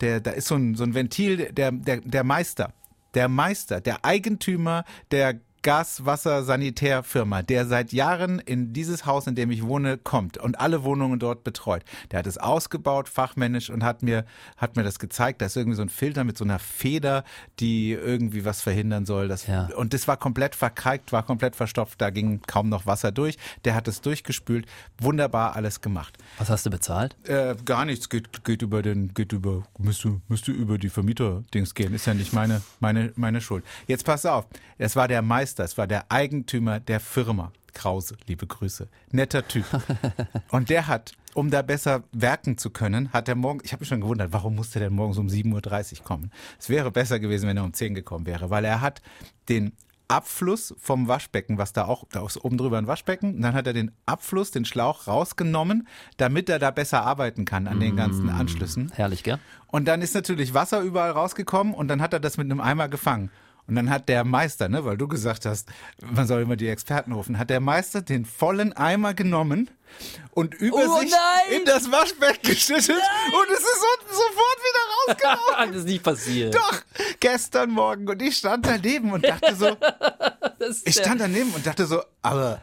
der, 0.00 0.20
da 0.20 0.30
ist 0.30 0.48
so 0.48 0.54
ein, 0.56 0.74
so 0.74 0.84
ein 0.84 0.94
Ventil, 0.94 1.52
der, 1.52 1.72
der, 1.72 1.98
der 2.00 2.24
Meister, 2.24 2.72
der 3.14 3.28
Meister, 3.28 3.80
der 3.80 4.04
Eigentümer 4.04 4.84
der 5.10 5.34
Gas-Wasser-Sanitärfirma, 5.68 7.42
der 7.42 7.66
seit 7.66 7.92
Jahren 7.92 8.38
in 8.38 8.72
dieses 8.72 9.04
Haus, 9.04 9.26
in 9.26 9.34
dem 9.34 9.50
ich 9.50 9.62
wohne, 9.66 9.98
kommt 9.98 10.38
und 10.38 10.58
alle 10.58 10.82
Wohnungen 10.82 11.18
dort 11.18 11.44
betreut. 11.44 11.84
Der 12.10 12.20
hat 12.20 12.26
es 12.26 12.38
ausgebaut, 12.38 13.06
fachmännisch 13.06 13.68
und 13.68 13.84
hat 13.84 14.02
mir, 14.02 14.24
hat 14.56 14.76
mir 14.76 14.82
das 14.82 14.98
gezeigt. 14.98 15.42
Da 15.42 15.46
ist 15.46 15.58
irgendwie 15.58 15.76
so 15.76 15.82
ein 15.82 15.90
Filter 15.90 16.24
mit 16.24 16.38
so 16.38 16.44
einer 16.44 16.58
Feder, 16.58 17.22
die 17.60 17.92
irgendwie 17.92 18.46
was 18.46 18.62
verhindern 18.62 19.04
soll. 19.04 19.28
Das, 19.28 19.46
Ja. 19.46 19.68
Und 19.76 19.92
das 19.92 20.08
war 20.08 20.16
komplett 20.16 20.54
verkalkt, 20.54 21.12
war 21.12 21.22
komplett 21.22 21.54
verstopft, 21.54 22.00
da 22.00 22.08
ging 22.08 22.40
kaum 22.46 22.70
noch 22.70 22.86
Wasser 22.86 23.12
durch. 23.12 23.36
Der 23.66 23.74
hat 23.74 23.88
es 23.88 24.00
durchgespült, 24.00 24.64
wunderbar 24.98 25.54
alles 25.54 25.82
gemacht. 25.82 26.16
Was 26.38 26.48
hast 26.48 26.64
du 26.64 26.70
bezahlt? 26.70 27.14
Äh, 27.24 27.56
gar 27.66 27.84
nichts, 27.84 28.08
geht, 28.08 28.42
geht 28.42 28.62
über 28.62 28.80
den, 28.80 29.12
geht 29.12 29.34
über, 29.34 29.64
müsste, 29.78 30.22
müsste 30.28 30.50
über 30.50 30.78
die 30.78 30.88
Vermieter-Dings 30.88 31.74
gehen. 31.74 31.92
Ist 31.92 32.06
ja 32.06 32.14
nicht 32.14 32.32
meine, 32.32 32.62
meine, 32.80 33.12
meine 33.16 33.42
Schuld. 33.42 33.66
Jetzt 33.86 34.06
pass 34.06 34.24
auf, 34.24 34.46
es 34.78 34.96
war 34.96 35.08
der 35.08 35.20
Meister, 35.20 35.57
es 35.64 35.78
war 35.78 35.86
der 35.86 36.10
Eigentümer 36.10 36.80
der 36.80 37.00
Firma. 37.00 37.52
Krause, 37.74 38.16
liebe 38.26 38.46
Grüße. 38.46 38.88
Netter 39.12 39.46
Typ. 39.46 39.64
Und 40.50 40.68
der 40.68 40.88
hat, 40.88 41.12
um 41.34 41.50
da 41.50 41.62
besser 41.62 42.02
werken 42.12 42.58
zu 42.58 42.70
können, 42.70 43.12
hat 43.12 43.28
er 43.28 43.36
morgen, 43.36 43.60
ich 43.62 43.72
habe 43.72 43.82
mich 43.82 43.88
schon 43.88 44.00
gewundert, 44.00 44.32
warum 44.32 44.56
musste 44.56 44.80
der 44.80 44.90
morgens 44.90 45.18
um 45.18 45.28
7.30 45.28 45.98
Uhr 46.00 46.04
kommen? 46.04 46.32
Es 46.58 46.68
wäre 46.68 46.90
besser 46.90 47.20
gewesen, 47.20 47.48
wenn 47.48 47.56
er 47.56 47.64
um 47.64 47.72
10 47.72 47.94
gekommen 47.94 48.26
wäre, 48.26 48.50
weil 48.50 48.64
er 48.64 48.80
hat 48.80 49.00
den 49.48 49.72
Abfluss 50.08 50.74
vom 50.78 51.06
Waschbecken, 51.06 51.58
was 51.58 51.74
da 51.74 51.84
auch, 51.84 52.04
da 52.10 52.24
ist 52.24 52.42
oben 52.42 52.56
drüber 52.56 52.78
ein 52.78 52.86
Waschbecken, 52.86 53.36
und 53.36 53.42
dann 53.42 53.54
hat 53.54 53.66
er 53.66 53.74
den 53.74 53.92
Abfluss, 54.06 54.50
den 54.50 54.64
Schlauch 54.64 55.06
rausgenommen, 55.06 55.86
damit 56.16 56.48
er 56.48 56.58
da 56.58 56.70
besser 56.70 57.02
arbeiten 57.02 57.44
kann 57.44 57.68
an 57.68 57.78
den 57.78 57.94
ganzen 57.94 58.30
Anschlüssen. 58.30 58.90
Herrlich, 58.94 59.22
gell? 59.22 59.38
Und 59.66 59.86
dann 59.86 60.00
ist 60.00 60.14
natürlich 60.14 60.54
Wasser 60.54 60.80
überall 60.80 61.10
rausgekommen 61.10 61.74
und 61.74 61.88
dann 61.88 62.00
hat 62.00 62.14
er 62.14 62.20
das 62.20 62.38
mit 62.38 62.46
einem 62.46 62.60
Eimer 62.60 62.88
gefangen. 62.88 63.30
Und 63.68 63.74
dann 63.74 63.90
hat 63.90 64.08
der 64.08 64.24
Meister, 64.24 64.70
ne, 64.70 64.86
weil 64.86 64.96
du 64.96 65.06
gesagt 65.08 65.44
hast, 65.44 65.68
man 66.00 66.26
soll 66.26 66.40
immer 66.40 66.56
die 66.56 66.68
Experten 66.68 67.12
rufen, 67.12 67.38
hat 67.38 67.50
der 67.50 67.60
Meister 67.60 68.00
den 68.00 68.24
vollen 68.24 68.72
Eimer 68.72 69.12
genommen 69.12 69.68
und 70.30 70.54
über 70.54 70.78
Oh 70.78 71.00
sich 71.00 71.10
nein! 71.10 71.60
in 71.60 71.64
das 71.66 71.90
Waschbecken 71.92 72.48
geschüttet 72.48 72.90
und 72.90 73.50
es 73.52 73.60
ist 73.60 73.84
unten 74.00 74.14
sofort 74.14 74.58
wieder 74.64 75.28
rausgelaufen. 75.36 75.72
das 75.72 75.76
ist 75.76 75.88
nicht 75.88 76.02
passiert. 76.02 76.54
Doch, 76.54 76.82
gestern 77.20 77.70
Morgen 77.70 78.08
und 78.08 78.22
ich 78.22 78.38
stand 78.38 78.64
daneben 78.64 79.12
und 79.12 79.24
dachte 79.24 79.54
so, 79.54 79.76
ich 80.84 80.94
stand 80.94 81.20
daneben 81.20 81.52
und 81.52 81.66
dachte 81.66 81.84
so, 81.84 82.02
aber 82.22 82.62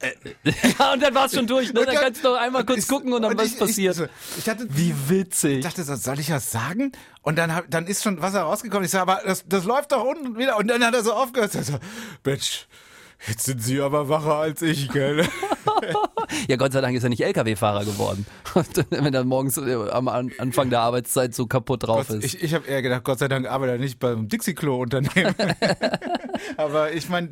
Ja, 0.78 0.92
und 0.92 1.02
dann 1.02 1.14
war 1.14 1.26
es 1.26 1.32
schon 1.34 1.46
durch, 1.46 1.72
ne? 1.72 1.80
Und 1.80 1.86
Dann 1.86 1.94
dann- 1.94 2.04
kannst 2.04 2.22
du 2.24 2.28
noch 2.28 2.36
einmal 2.36 2.64
kurz 2.66 2.80
ich- 2.80 2.88
gucken 2.88 3.12
und 3.12 3.22
dann 3.22 3.36
was 3.38 3.46
ich, 3.46 3.58
passiert. 3.58 3.96
Ich, 3.98 4.38
ich 4.38 4.44
dachte, 4.44 4.66
Wie 4.70 4.94
witzig. 5.08 5.58
Ich 5.58 5.64
dachte 5.64 5.82
so, 5.84 5.94
soll 5.96 6.20
ich 6.20 6.30
was 6.30 6.50
sagen? 6.50 6.92
Und 7.22 7.36
dann, 7.36 7.54
hab, 7.54 7.70
dann 7.70 7.86
ist 7.86 8.02
schon 8.02 8.20
Wasser 8.20 8.42
rausgekommen. 8.42 8.84
Ich 8.84 8.90
sage, 8.90 9.02
aber 9.10 9.22
das, 9.24 9.44
das 9.48 9.64
läuft 9.64 9.92
doch 9.92 10.04
unten 10.04 10.36
wieder. 10.38 10.58
Und 10.58 10.68
dann 10.68 10.84
hat 10.84 10.94
er 10.94 11.02
so 11.02 11.12
aufgehört. 11.14 11.54
Ich 11.54 11.66
so, 11.66 11.78
Mensch, 12.24 12.66
jetzt 13.26 13.44
sind 13.44 13.62
Sie 13.62 13.80
aber 13.80 14.08
wacher 14.08 14.34
als 14.36 14.60
ich, 14.62 14.88
gell? 14.90 15.26
Ja, 16.48 16.56
Gott 16.56 16.72
sei 16.72 16.80
Dank 16.80 16.96
ist 16.96 17.02
er 17.02 17.08
nicht 17.08 17.22
LKW-Fahrer 17.24 17.84
geworden. 17.84 18.26
Wenn 18.90 19.14
er 19.14 19.24
morgens 19.24 19.56
äh, 19.58 19.74
am 19.90 20.08
An- 20.08 20.32
Anfang 20.38 20.70
der 20.70 20.80
Arbeitszeit 20.80 21.34
so 21.34 21.46
kaputt 21.46 21.86
drauf 21.86 22.08
ist. 22.10 22.24
ich 22.24 22.42
ich 22.42 22.54
habe 22.54 22.66
eher 22.66 22.82
gedacht, 22.82 23.04
Gott 23.04 23.18
sei 23.18 23.28
Dank 23.28 23.46
arbeitet 23.46 23.76
er 23.76 23.78
nicht 23.80 23.98
beim 23.98 24.28
Dixie-Klo-Unternehmen. 24.28 25.34
aber 26.56 26.92
ich 26.92 27.08
meine, 27.08 27.30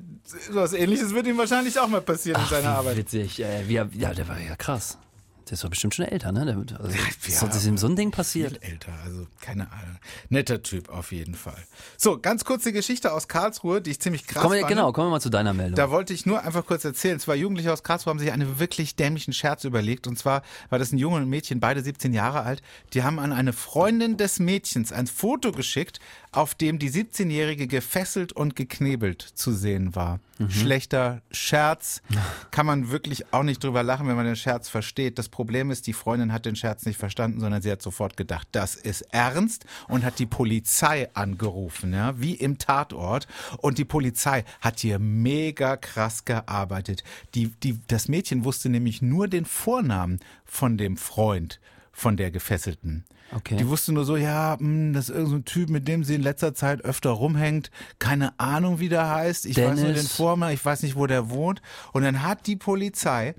was 0.51 0.73
ähnliches 0.73 1.15
wird 1.15 1.27
ihm 1.27 1.39
wahrscheinlich 1.39 1.79
auch 1.79 1.89
mal 1.89 2.01
passieren 2.01 2.41
in 2.43 2.49
seiner 2.49 2.71
Arbeit. 2.77 2.97
Witzig. 2.97 3.41
Äh, 3.43 3.69
wie, 3.69 3.75
ja, 3.75 4.15
der 4.15 4.29
war 4.29 4.39
ja 4.41 4.57
krass. 4.57 4.99
Der 5.47 5.53
ist 5.53 5.65
doch 5.65 5.69
bestimmt 5.69 5.95
schon 5.95 6.07
älter, 6.07 6.33
ne? 6.33 6.47
Der, 6.47 6.57
also, 6.81 6.97
ja, 6.97 7.39
sonst 7.39 7.57
ist 7.57 7.67
ihm 7.67 7.77
so 7.77 7.87
ein 7.87 7.97
Ding 7.97 8.11
passiert. 8.11 8.59
Viel 8.63 8.73
älter, 8.73 8.93
also 9.05 9.27
keine 9.41 9.71
Ahnung. 9.73 9.99
Netter 10.31 10.63
Typ 10.63 10.89
auf 10.89 11.13
jeden 11.13 11.35
Fall. 11.35 11.63
So, 11.99 12.19
ganz 12.19 12.45
kurze 12.45 12.73
Geschichte 12.73 13.13
aus 13.13 13.29
Karlsruhe, 13.29 13.83
die 13.83 13.91
ich 13.91 14.01
ziemlich 14.01 14.27
krass 14.27 14.51
wir, 14.51 14.61
fand. 14.61 14.69
genau, 14.69 14.93
kommen 14.93 15.09
wir 15.09 15.13
mal 15.13 15.21
zu 15.21 15.29
deiner 15.29 15.53
Meldung. 15.53 15.77
Da 15.77 15.91
wollte 15.91 16.15
ich 16.15 16.25
nur 16.25 16.43
einfach 16.43 16.65
kurz 16.65 16.85
erzählen. 16.85 17.21
Zwei 17.21 17.37
Jugendliche 17.37 17.73
aus 17.73 17.83
Karlsruhe 17.83 18.11
haben 18.11 18.19
sich 18.19 18.33
einen 18.33 18.59
wirklich 18.59 18.97
dämlichen 18.97 19.35
Scherz 19.35 19.65
überlegt. 19.65 20.07
Und 20.07 20.19
zwar 20.19 20.43
war 20.71 20.79
das 20.79 20.93
ein 20.93 20.99
Junge 20.99 21.17
und 21.17 21.23
ein 21.23 21.29
Mädchen, 21.29 21.61
beide 21.61 21.83
17 21.83 22.15
Jahre 22.15 22.43
alt. 22.43 22.63
Die 22.95 23.03
haben 23.03 23.19
an 23.19 23.33
eine 23.33 23.53
Freundin 23.53 24.17
des 24.17 24.39
Mädchens 24.39 24.93
ein 24.93 25.07
Foto 25.07 25.53
geschickt 25.53 26.01
auf 26.37 26.55
dem 26.55 26.79
die 26.79 26.91
17-Jährige 26.91 27.67
gefesselt 27.67 28.33
und 28.33 28.57
geknebelt 28.57 29.23
zu 29.23 29.53
sehen 29.53 29.95
war. 29.95 30.21
Schlechter 30.49 31.23
Scherz. 31.31 32.03
Kann 32.51 32.67
man 32.67 32.91
wirklich 32.91 33.33
auch 33.33 33.45
nicht 33.45 33.63
drüber 33.63 33.83
lachen, 33.83 34.09
wenn 34.09 34.17
man 34.17 34.27
den 34.27 34.37
Scherz 34.37 34.69
versteht. 34.69 35.19
Das 35.19 35.29
Problem 35.29 35.71
ist, 35.71 35.87
die 35.87 35.93
Freundin 35.93 36.33
hat 36.33 36.45
den 36.45 36.57
Scherz 36.57 36.87
nicht 36.87 36.99
verstanden, 36.99 37.41
sondern 37.41 37.63
sie 37.63 37.71
hat 37.71 37.83
sofort 37.83 38.17
gedacht, 38.17 38.49
das 38.51 38.75
ist 38.75 39.03
ernst 39.13 39.65
und 39.87 40.05
hat 40.05 40.19
die 40.19 40.27
Polizei 40.27 41.09
angerufen, 41.15 41.93
ja, 41.93 42.21
wie 42.21 42.35
im 42.35 42.59
Tatort. 42.59 43.29
Und 43.59 43.79
die 43.79 43.85
Polizei 43.85 44.45
hat 44.61 44.81
hier 44.81 44.99
mega 44.99 45.77
krass 45.77 46.25
gearbeitet. 46.25 47.05
Die, 47.35 47.49
die, 47.63 47.79
das 47.87 48.09
Mädchen 48.09 48.45
wusste 48.45 48.69
nämlich 48.69 49.03
nur 49.03 49.29
den 49.29 49.45
Vornamen 49.45 50.19
von 50.45 50.77
dem 50.77 50.97
Freund 50.97 51.61
von 51.93 52.17
der 52.17 52.33
Gefesselten. 52.33 53.05
Okay. 53.35 53.57
Die 53.57 53.69
wusste 53.69 53.93
nur 53.93 54.05
so, 54.05 54.17
ja, 54.17 54.57
mh, 54.59 54.93
das 54.93 55.09
ist 55.09 55.11
irgendein 55.11 55.31
so 55.31 55.37
ein 55.37 55.45
Typ, 55.45 55.69
mit 55.71 55.89
dem 55.89 56.05
sie 56.05 56.15
in 56.15 56.23
letzter 56.23 56.55
Zeit 56.55 56.85
öfter 56.85 57.11
rumhängt. 57.11 57.71
Keine 57.99 58.39
Ahnung, 58.39 58.79
wie 58.81 58.89
der 58.89 59.09
heißt. 59.11 59.47
Ich 59.47 59.57
weiß 59.57 59.79
nur 59.79 59.89
Dennis. 59.89 60.03
den 60.03 60.09
Vornamen, 60.09 60.55
ich 60.55 60.65
weiß 60.65 60.83
nicht, 60.83 60.97
wo 60.97 61.07
der 61.07 61.31
wohnt. 61.31 61.61
Und 61.93 62.03
dann 62.03 62.23
hat 62.23 62.47
die 62.47 62.57
Polizei 62.57 63.35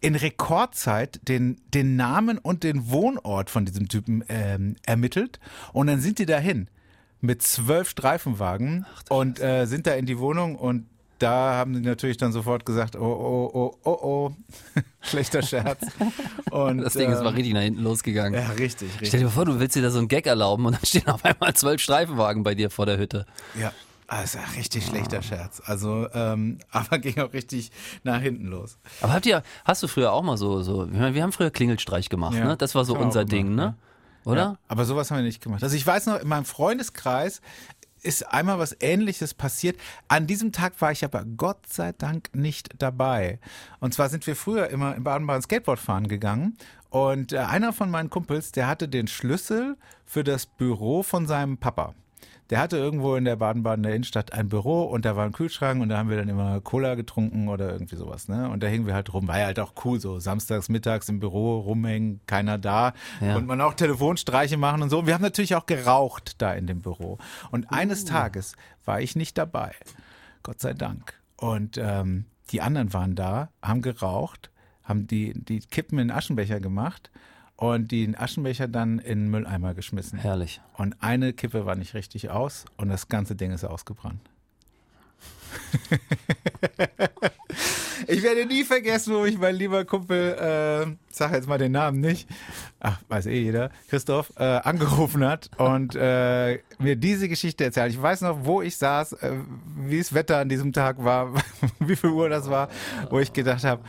in 0.00 0.14
Rekordzeit 0.14 1.20
den, 1.26 1.60
den 1.74 1.96
Namen 1.96 2.38
und 2.38 2.62
den 2.62 2.90
Wohnort 2.90 3.50
von 3.50 3.64
diesem 3.64 3.88
Typen 3.88 4.22
ähm, 4.28 4.76
ermittelt. 4.86 5.40
Und 5.72 5.88
dann 5.88 6.00
sind 6.00 6.18
die 6.18 6.26
dahin 6.26 6.68
mit 7.20 7.42
zwölf 7.42 7.88
Streifenwagen 7.90 8.86
und 9.08 9.40
äh, 9.40 9.66
sind 9.66 9.86
da 9.86 9.94
in 9.94 10.06
die 10.06 10.18
Wohnung 10.18 10.56
und 10.56 10.86
da 11.18 11.54
haben 11.54 11.74
die 11.74 11.80
natürlich 11.80 12.16
dann 12.16 12.32
sofort 12.32 12.64
gesagt, 12.64 12.96
oh, 12.96 13.00
oh, 13.00 13.50
oh, 13.52 13.76
oh, 13.84 13.98
oh, 14.02 14.32
schlechter 15.00 15.42
Scherz. 15.42 15.80
Und, 16.50 16.78
Das 16.78 16.92
Ding 16.94 17.10
ist 17.10 17.20
mal 17.22 17.28
ähm, 17.28 17.34
richtig 17.34 17.54
nach 17.54 17.62
hinten 17.62 17.82
losgegangen. 17.82 18.40
Ja, 18.40 18.50
richtig, 18.50 18.88
richtig. 18.92 19.08
Stell 19.08 19.20
dir 19.20 19.30
vor, 19.30 19.44
du 19.44 19.58
willst 19.60 19.76
dir 19.76 19.82
da 19.82 19.90
so 19.90 19.98
einen 19.98 20.08
Gag 20.08 20.26
erlauben 20.26 20.66
und 20.66 20.72
dann 20.74 20.84
stehen 20.84 21.08
auf 21.08 21.24
einmal 21.24 21.54
zwölf 21.54 21.80
Streifenwagen 21.80 22.42
bei 22.42 22.54
dir 22.54 22.70
vor 22.70 22.86
der 22.86 22.98
Hütte. 22.98 23.26
Ja, 23.58 23.72
also 24.06 24.38
richtig 24.56 24.86
schlechter 24.86 25.20
Scherz. 25.22 25.60
Also, 25.64 26.08
ähm, 26.14 26.58
aber 26.70 26.98
ging 26.98 27.18
auch 27.20 27.32
richtig 27.32 27.70
nach 28.04 28.20
hinten 28.20 28.46
los. 28.46 28.78
Aber 29.02 29.12
habt 29.12 29.26
ihr, 29.26 29.42
hast 29.64 29.82
du 29.82 29.88
früher 29.88 30.12
auch 30.12 30.22
mal 30.22 30.36
so, 30.36 30.62
so, 30.62 30.86
ich 30.86 30.92
meine, 30.92 31.14
wir 31.14 31.22
haben 31.22 31.32
früher 31.32 31.50
Klingelstreich 31.50 32.08
gemacht, 32.08 32.36
Ja, 32.36 32.44
ne? 32.44 32.56
Das 32.56 32.74
war 32.74 32.84
so 32.84 32.96
unser 32.96 33.24
Ding, 33.24 33.56
gemacht, 33.56 33.74
ne? 33.74 33.78
Oder? 34.24 34.42
Ja, 34.42 34.58
aber 34.68 34.84
sowas 34.84 35.10
haben 35.10 35.18
wir 35.18 35.24
nicht 35.24 35.42
gemacht. 35.42 35.62
Also 35.62 35.76
ich 35.76 35.86
weiß 35.86 36.06
noch, 36.06 36.20
in 36.20 36.28
meinem 36.28 36.44
Freundeskreis 36.44 37.40
ist 38.02 38.22
einmal 38.32 38.58
was 38.58 38.76
Ähnliches 38.80 39.34
passiert. 39.34 39.78
An 40.08 40.26
diesem 40.26 40.52
Tag 40.52 40.80
war 40.80 40.92
ich 40.92 41.04
aber 41.04 41.24
Gott 41.24 41.66
sei 41.66 41.92
Dank 41.92 42.30
nicht 42.34 42.70
dabei. 42.78 43.38
Und 43.80 43.94
zwar 43.94 44.08
sind 44.08 44.26
wir 44.26 44.36
früher 44.36 44.68
immer 44.68 44.94
im 44.94 45.04
Baden-Baden 45.04 45.42
Skateboard 45.42 45.78
fahren 45.78 46.08
gegangen. 46.08 46.56
Und 46.90 47.32
äh, 47.32 47.38
einer 47.38 47.72
von 47.72 47.90
meinen 47.90 48.10
Kumpels, 48.10 48.52
der 48.52 48.66
hatte 48.66 48.88
den 48.88 49.08
Schlüssel 49.08 49.76
für 50.04 50.24
das 50.24 50.46
Büro 50.46 51.02
von 51.02 51.26
seinem 51.26 51.58
Papa. 51.58 51.94
Der 52.50 52.60
hatte 52.60 52.78
irgendwo 52.78 53.14
in 53.14 53.24
der 53.24 53.36
Baden-Badener 53.36 53.90
Innenstadt 53.90 54.32
ein 54.32 54.48
Büro 54.48 54.84
und 54.84 55.04
da 55.04 55.16
war 55.16 55.26
ein 55.26 55.32
Kühlschrank 55.32 55.82
und 55.82 55.90
da 55.90 55.98
haben 55.98 56.08
wir 56.08 56.16
dann 56.16 56.28
immer 56.28 56.60
Cola 56.62 56.94
getrunken 56.94 57.48
oder 57.48 57.72
irgendwie 57.72 57.96
sowas, 57.96 58.28
ne? 58.28 58.48
Und 58.48 58.62
da 58.62 58.68
hingen 58.68 58.86
wir 58.86 58.94
halt 58.94 59.12
rum. 59.12 59.28
War 59.28 59.38
ja 59.38 59.46
halt 59.46 59.60
auch 59.60 59.74
cool, 59.84 60.00
so 60.00 60.18
samstags, 60.18 60.70
mittags 60.70 61.10
im 61.10 61.20
Büro 61.20 61.58
rumhängen, 61.58 62.20
keiner 62.26 62.56
da. 62.56 62.94
Ja. 63.20 63.36
Und 63.36 63.46
man 63.46 63.60
auch 63.60 63.74
Telefonstreiche 63.74 64.56
machen 64.56 64.82
und 64.82 64.88
so. 64.88 65.06
Wir 65.06 65.12
haben 65.12 65.22
natürlich 65.22 65.56
auch 65.56 65.66
geraucht 65.66 66.40
da 66.40 66.54
in 66.54 66.66
dem 66.66 66.80
Büro. 66.80 67.18
Und 67.50 67.70
eines 67.70 68.06
Tages 68.06 68.54
war 68.86 69.00
ich 69.00 69.14
nicht 69.14 69.36
dabei. 69.36 69.72
Gott 70.42 70.60
sei 70.60 70.72
Dank. 70.72 71.14
Und 71.36 71.76
ähm, 71.76 72.24
die 72.50 72.62
anderen 72.62 72.94
waren 72.94 73.14
da, 73.14 73.50
haben 73.62 73.82
geraucht, 73.82 74.50
haben 74.84 75.06
die, 75.06 75.34
die 75.34 75.60
Kippen 75.60 75.98
in 75.98 76.10
Aschenbecher 76.10 76.60
gemacht 76.60 77.10
und 77.58 77.90
den 77.90 78.16
Aschenbecher 78.16 78.68
dann 78.68 79.00
in 79.00 79.24
den 79.24 79.30
Mülleimer 79.30 79.74
geschmissen. 79.74 80.18
Herrlich. 80.18 80.60
Und 80.74 80.94
eine 81.02 81.32
Kippe 81.32 81.66
war 81.66 81.74
nicht 81.74 81.92
richtig 81.92 82.30
aus 82.30 82.64
und 82.76 82.88
das 82.88 83.08
ganze 83.08 83.34
Ding 83.34 83.50
ist 83.50 83.64
ausgebrannt. 83.64 84.20
ich 88.06 88.22
werde 88.22 88.46
nie 88.46 88.62
vergessen, 88.62 89.12
wo 89.12 89.24
ich 89.24 89.36
mein 89.38 89.56
lieber 89.56 89.84
Kumpel, 89.84 90.34
äh, 90.34 90.86
sag 91.10 91.32
jetzt 91.32 91.48
mal 91.48 91.58
den 91.58 91.72
Namen 91.72 92.00
nicht, 92.00 92.28
ach, 92.78 93.00
weiß 93.08 93.26
eh 93.26 93.42
jeder, 93.42 93.72
Christoph, 93.88 94.32
äh, 94.36 94.44
angerufen 94.44 95.24
hat 95.24 95.50
und 95.56 95.96
äh, 95.96 96.60
mir 96.78 96.94
diese 96.94 97.28
Geschichte 97.28 97.64
erzählt. 97.64 97.90
Ich 97.90 98.00
weiß 98.00 98.20
noch, 98.20 98.44
wo 98.44 98.62
ich 98.62 98.76
saß, 98.76 99.14
äh, 99.14 99.32
wie 99.78 99.98
das 99.98 100.14
Wetter 100.14 100.38
an 100.38 100.48
diesem 100.48 100.72
Tag 100.72 101.02
war, 101.02 101.34
wie 101.80 101.96
viel 101.96 102.10
Uhr 102.10 102.28
das 102.28 102.48
war, 102.48 102.68
wo 103.10 103.18
ich 103.18 103.32
gedacht 103.32 103.64
habe, 103.64 103.82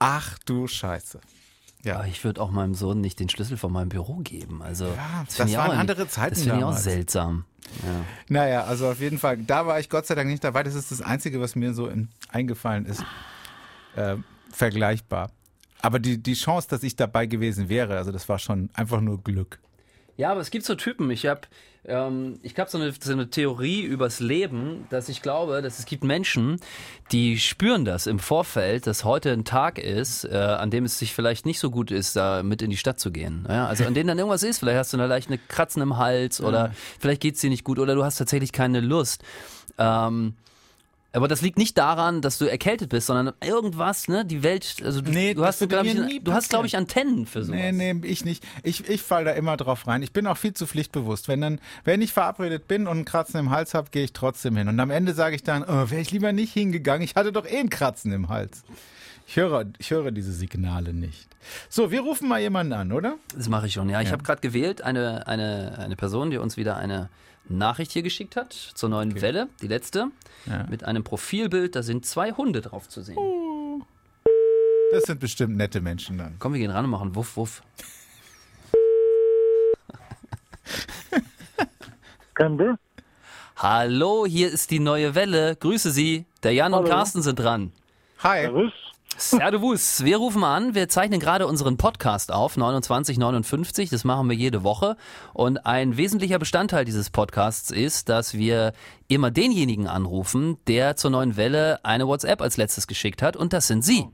ach 0.00 0.36
du 0.40 0.66
Scheiße. 0.66 1.20
Ja. 1.84 1.96
Aber 1.96 2.06
ich 2.06 2.22
würde 2.24 2.40
auch 2.40 2.50
meinem 2.50 2.74
Sohn 2.74 3.00
nicht 3.00 3.20
den 3.20 3.28
Schlüssel 3.28 3.56
von 3.56 3.72
meinem 3.72 3.88
Büro 3.88 4.16
geben. 4.16 4.62
Also, 4.62 4.86
das 5.26 5.36
find 5.36 5.50
ich 5.50 5.56
waren 5.56 5.78
andere 5.78 6.08
Zeiten 6.08 6.34
Das 6.34 6.42
finde 6.42 6.58
ich 6.58 6.64
auch 6.64 6.76
seltsam. 6.76 7.44
Ja. 7.82 8.04
Naja, 8.28 8.64
also 8.64 8.88
auf 8.88 9.00
jeden 9.00 9.18
Fall, 9.18 9.36
da 9.38 9.66
war 9.66 9.78
ich 9.78 9.88
Gott 9.88 10.06
sei 10.06 10.14
Dank 10.14 10.28
nicht 10.28 10.42
dabei. 10.42 10.62
Das 10.62 10.74
ist 10.74 10.90
das 10.90 11.02
Einzige, 11.02 11.40
was 11.40 11.54
mir 11.54 11.74
so 11.74 11.86
in, 11.86 12.08
eingefallen 12.30 12.86
ist. 12.86 13.04
Äh, 13.94 14.16
vergleichbar. 14.50 15.30
Aber 15.80 15.98
die, 15.98 16.18
die 16.18 16.34
Chance, 16.34 16.68
dass 16.68 16.82
ich 16.82 16.96
dabei 16.96 17.26
gewesen 17.26 17.68
wäre, 17.68 17.96
also 17.96 18.10
das 18.10 18.28
war 18.28 18.38
schon 18.38 18.70
einfach 18.74 19.00
nur 19.00 19.22
Glück. 19.22 19.60
Ja, 20.18 20.32
aber 20.32 20.40
es 20.40 20.50
gibt 20.50 20.64
so 20.64 20.74
Typen. 20.74 21.10
Ich 21.12 21.26
habe 21.26 21.42
ähm, 21.84 22.40
ich 22.42 22.58
hab 22.58 22.68
so, 22.68 22.76
eine, 22.76 22.92
so 22.92 23.12
eine 23.12 23.30
Theorie 23.30 23.82
übers 23.82 24.18
Leben, 24.18 24.84
dass 24.90 25.08
ich 25.08 25.22
glaube, 25.22 25.62
dass 25.62 25.78
es 25.78 25.86
gibt 25.86 26.02
Menschen, 26.02 26.60
die 27.12 27.38
spüren 27.38 27.84
das 27.84 28.08
im 28.08 28.18
Vorfeld, 28.18 28.88
dass 28.88 29.04
heute 29.04 29.32
ein 29.32 29.44
Tag 29.44 29.78
ist, 29.78 30.24
äh, 30.24 30.36
an 30.36 30.72
dem 30.72 30.84
es 30.84 30.98
sich 30.98 31.14
vielleicht 31.14 31.46
nicht 31.46 31.60
so 31.60 31.70
gut 31.70 31.92
ist, 31.92 32.16
da 32.16 32.42
mit 32.42 32.62
in 32.62 32.70
die 32.70 32.76
Stadt 32.76 32.98
zu 32.98 33.12
gehen. 33.12 33.46
Ja, 33.48 33.68
also 33.68 33.84
an 33.84 33.94
dem 33.94 34.08
dann 34.08 34.18
irgendwas 34.18 34.42
ist. 34.42 34.58
Vielleicht 34.58 34.78
hast 34.78 34.92
du 34.92 34.96
eine 34.96 35.06
leichte 35.06 35.38
Kratzen 35.38 35.82
im 35.82 35.98
Hals 35.98 36.40
oder 36.40 36.72
vielleicht 36.98 37.20
geht's 37.20 37.40
dir 37.40 37.48
nicht 37.48 37.62
gut 37.62 37.78
oder 37.78 37.94
du 37.94 38.04
hast 38.04 38.16
tatsächlich 38.16 38.50
keine 38.50 38.80
Lust. 38.80 39.22
Ähm, 39.78 40.34
aber 41.12 41.26
das 41.26 41.40
liegt 41.40 41.56
nicht 41.56 41.78
daran, 41.78 42.20
dass 42.20 42.36
du 42.36 42.44
erkältet 42.44 42.90
bist, 42.90 43.06
sondern 43.06 43.34
irgendwas, 43.42 44.08
ne? 44.08 44.26
Die 44.26 44.42
Welt, 44.42 44.76
also 44.84 45.00
du, 45.00 45.10
Nee, 45.10 45.32
du 45.32 45.44
hast, 45.44 45.66
glaube 45.66 45.86
ich, 45.88 46.22
du 46.22 46.32
hast, 46.32 46.50
glaube 46.50 46.66
ich. 46.66 46.76
Antennen 46.76 47.26
für 47.26 47.44
sowas. 47.44 47.58
Nee, 47.58 47.94
nee, 47.94 48.06
ich 48.06 48.26
nicht. 48.26 48.44
Ich, 48.62 48.88
ich 48.88 49.02
fall 49.02 49.24
da 49.24 49.32
immer 49.32 49.56
drauf 49.56 49.86
rein. 49.86 50.02
Ich 50.02 50.12
bin 50.12 50.26
auch 50.26 50.36
viel 50.36 50.52
zu 50.52 50.66
pflichtbewusst. 50.66 51.26
Wenn 51.28 51.40
dann, 51.40 51.60
wenn 51.84 52.02
ich 52.02 52.12
verabredet 52.12 52.68
bin 52.68 52.86
und 52.86 52.96
einen 52.98 53.04
Kratzen 53.06 53.40
im 53.40 53.50
Hals 53.50 53.72
habe, 53.72 53.88
gehe 53.90 54.04
ich 54.04 54.12
trotzdem 54.12 54.56
hin. 54.56 54.68
Und 54.68 54.78
am 54.80 54.90
Ende 54.90 55.14
sage 55.14 55.34
ich 55.34 55.42
dann, 55.42 55.62
oh, 55.62 55.90
wäre 55.90 56.00
ich 56.00 56.10
lieber 56.10 56.32
nicht 56.32 56.52
hingegangen. 56.52 57.02
Ich 57.02 57.14
hatte 57.14 57.32
doch 57.32 57.46
eh 57.46 57.58
einen 57.58 57.70
Kratzen 57.70 58.12
im 58.12 58.28
Hals. 58.28 58.62
Ich 59.30 59.36
höre, 59.36 59.66
ich 59.76 59.90
höre 59.90 60.10
diese 60.10 60.32
Signale 60.32 60.94
nicht. 60.94 61.28
So, 61.68 61.90
wir 61.90 62.00
rufen 62.00 62.28
mal 62.28 62.40
jemanden 62.40 62.72
an, 62.72 62.92
oder? 62.92 63.16
Das 63.36 63.46
mache 63.50 63.66
ich 63.66 63.74
schon, 63.74 63.90
ja. 63.90 64.00
Ich 64.00 64.06
Ja. 64.06 64.12
habe 64.12 64.22
gerade 64.22 64.40
gewählt, 64.40 64.80
eine, 64.80 65.26
eine, 65.26 65.76
eine 65.78 65.96
Person, 65.96 66.30
die 66.30 66.38
uns 66.38 66.56
wieder 66.56 66.78
eine 66.78 67.10
Nachricht 67.46 67.92
hier 67.92 68.02
geschickt 68.02 68.36
hat 68.36 68.54
zur 68.54 68.88
neuen 68.88 69.20
Welle, 69.20 69.48
die 69.60 69.66
letzte, 69.68 70.06
Ja. 70.46 70.64
mit 70.70 70.82
einem 70.84 71.04
Profilbild, 71.04 71.76
da 71.76 71.82
sind 71.82 72.06
zwei 72.06 72.32
Hunde 72.32 72.62
drauf 72.62 72.88
zu 72.88 73.02
sehen. 73.02 73.18
Das 74.92 75.02
sind 75.04 75.20
bestimmt 75.20 75.58
nette 75.58 75.82
Menschen 75.82 76.16
dann. 76.16 76.36
Komm, 76.38 76.54
wir 76.54 76.60
gehen 76.60 76.70
ran 76.70 76.86
und 76.86 76.90
machen 76.90 77.14
Wuff, 77.14 77.36
Wuff. 77.36 77.62
Könnte. 82.32 82.78
Hallo, 83.56 84.24
hier 84.24 84.50
ist 84.50 84.70
die 84.70 84.78
neue 84.80 85.14
Welle. 85.14 85.54
Grüße 85.56 85.90
Sie. 85.90 86.24
Der 86.42 86.54
Jan 86.54 86.72
und 86.72 86.84
Hallo. 86.84 86.88
Carsten 86.88 87.20
sind 87.22 87.38
dran. 87.38 87.72
Hi. 88.20 88.42
Servus. 88.42 88.72
Servus. 89.18 90.04
Wir 90.04 90.16
rufen 90.16 90.44
an. 90.44 90.76
Wir 90.76 90.88
zeichnen 90.88 91.18
gerade 91.18 91.48
unseren 91.48 91.76
Podcast 91.76 92.32
auf, 92.32 92.54
2959. 92.54 93.90
Das 93.90 94.04
machen 94.04 94.28
wir 94.28 94.36
jede 94.36 94.62
Woche. 94.62 94.96
Und 95.34 95.66
ein 95.66 95.96
wesentlicher 95.96 96.38
Bestandteil 96.38 96.84
dieses 96.84 97.10
Podcasts 97.10 97.72
ist, 97.72 98.08
dass 98.08 98.34
wir 98.34 98.72
immer 99.08 99.32
denjenigen 99.32 99.88
anrufen, 99.88 100.56
der 100.68 100.94
zur 100.94 101.10
neuen 101.10 101.36
Welle 101.36 101.84
eine 101.84 102.06
WhatsApp 102.06 102.40
als 102.40 102.56
letztes 102.56 102.86
geschickt 102.86 103.20
hat. 103.20 103.36
Und 103.36 103.52
das 103.52 103.66
sind 103.66 103.84
Sie. 103.84 104.06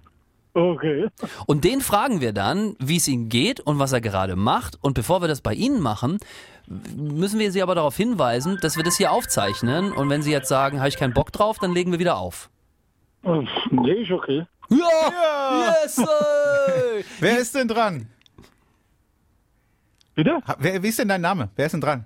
Okay. 0.54 1.08
Und 1.46 1.64
den 1.64 1.82
fragen 1.82 2.22
wir 2.22 2.32
dann, 2.32 2.74
wie 2.78 2.96
es 2.96 3.06
ihm 3.06 3.28
geht 3.28 3.60
und 3.60 3.78
was 3.78 3.92
er 3.92 4.00
gerade 4.00 4.36
macht. 4.36 4.78
Und 4.80 4.94
bevor 4.94 5.20
wir 5.20 5.28
das 5.28 5.42
bei 5.42 5.52
Ihnen 5.52 5.80
machen, 5.80 6.18
müssen 6.96 7.38
wir 7.38 7.52
Sie 7.52 7.62
aber 7.62 7.74
darauf 7.74 7.96
hinweisen, 7.96 8.56
dass 8.62 8.78
wir 8.78 8.84
das 8.84 8.96
hier 8.96 9.12
aufzeichnen. 9.12 9.92
Und 9.92 10.08
wenn 10.08 10.22
Sie 10.22 10.32
jetzt 10.32 10.48
sagen, 10.48 10.78
habe 10.78 10.88
ich 10.88 10.96
keinen 10.96 11.12
Bock 11.12 11.30
drauf, 11.30 11.58
dann 11.58 11.74
legen 11.74 11.92
wir 11.92 11.98
wieder 11.98 12.16
auf. 12.16 12.48
Nee, 13.70 14.02
ist 14.02 14.10
okay. 14.10 14.46
Ja! 14.70 14.76
Ja. 15.10 15.74
Yes! 15.82 15.98
ey! 15.98 17.04
Wer 17.20 17.38
ist 17.38 17.54
denn 17.54 17.68
dran? 17.68 18.08
Bitte? 20.14 20.40
Wer, 20.58 20.82
wie 20.82 20.88
ist 20.88 20.98
denn 20.98 21.08
dein 21.08 21.20
Name? 21.20 21.50
Wer 21.56 21.66
ist 21.66 21.72
denn 21.72 21.80
dran? 21.80 22.04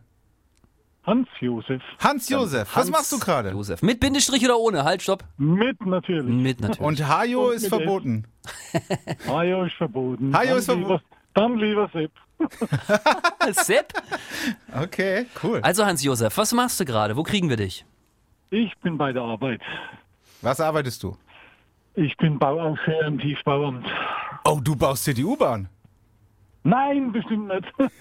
Hans-Josef. 1.04 1.82
Hans-Josef. 2.00 2.68
Was 2.68 2.76
Hans 2.76 2.90
machst 2.90 3.12
du 3.12 3.18
gerade? 3.18 3.50
Josef. 3.50 3.80
Mit 3.82 3.98
Bindestrich 4.00 4.44
oder 4.44 4.58
ohne? 4.58 4.84
Halt, 4.84 5.02
stopp. 5.02 5.24
Mit 5.38 5.84
natürlich. 5.84 6.34
Mit 6.34 6.60
natürlich. 6.60 6.80
Und 6.80 7.08
Hajo 7.08 7.48
Und 7.48 7.54
ist 7.54 7.68
verboten. 7.68 8.26
Hajo 9.26 9.64
ist 9.64 9.74
verboten. 9.74 10.34
Hajo 10.36 10.48
Dann 10.48 10.58
ist 10.58 10.64
verboten. 10.66 10.88
Lieber, 10.88 11.02
dann 11.34 11.56
lieber 11.58 11.90
Sepp. 11.92 12.12
Sepp. 13.64 13.92
Okay, 14.82 15.26
cool. 15.42 15.60
Also 15.62 15.86
Hans-Josef, 15.86 16.36
was 16.36 16.52
machst 16.52 16.78
du 16.78 16.84
gerade? 16.84 17.16
Wo 17.16 17.22
kriegen 17.22 17.48
wir 17.48 17.56
dich? 17.56 17.86
Ich 18.50 18.76
bin 18.82 18.98
bei 18.98 19.12
der 19.12 19.22
Arbeit. 19.22 19.60
Was 20.42 20.60
arbeitest 20.60 21.02
du? 21.02 21.16
Ich 21.98 22.16
bin 22.16 22.38
Bauaufseher 22.38 23.06
im 23.08 23.18
Tiefbauamt. 23.18 23.84
Oh, 24.44 24.60
du 24.62 24.76
baust 24.76 25.04
hier 25.04 25.14
die 25.14 25.24
U-Bahn. 25.24 25.68
Nein, 26.62 27.10
bestimmt 27.10 27.48
nicht. 27.48 27.66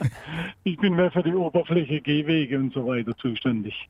Ich 0.63 0.77
bin 0.77 0.95
mehr 0.95 1.09
für 1.09 1.23
die 1.23 1.33
Oberfläche, 1.33 1.99
Gehwege 2.01 2.59
und 2.59 2.73
so 2.73 2.85
weiter 2.85 3.15
zuständig. 3.17 3.89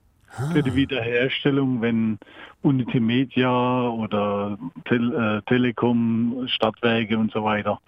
Für 0.53 0.63
die 0.63 0.75
Wiederherstellung, 0.75 1.81
wenn 1.81 2.19
Unitymedia 2.61 3.49
oder 3.89 4.57
Tel 4.85 5.13
äh, 5.13 5.41
Telekom, 5.49 6.47
Stadtwerke 6.47 7.17
und 7.17 7.31
so 7.33 7.43
weiter 7.43 7.79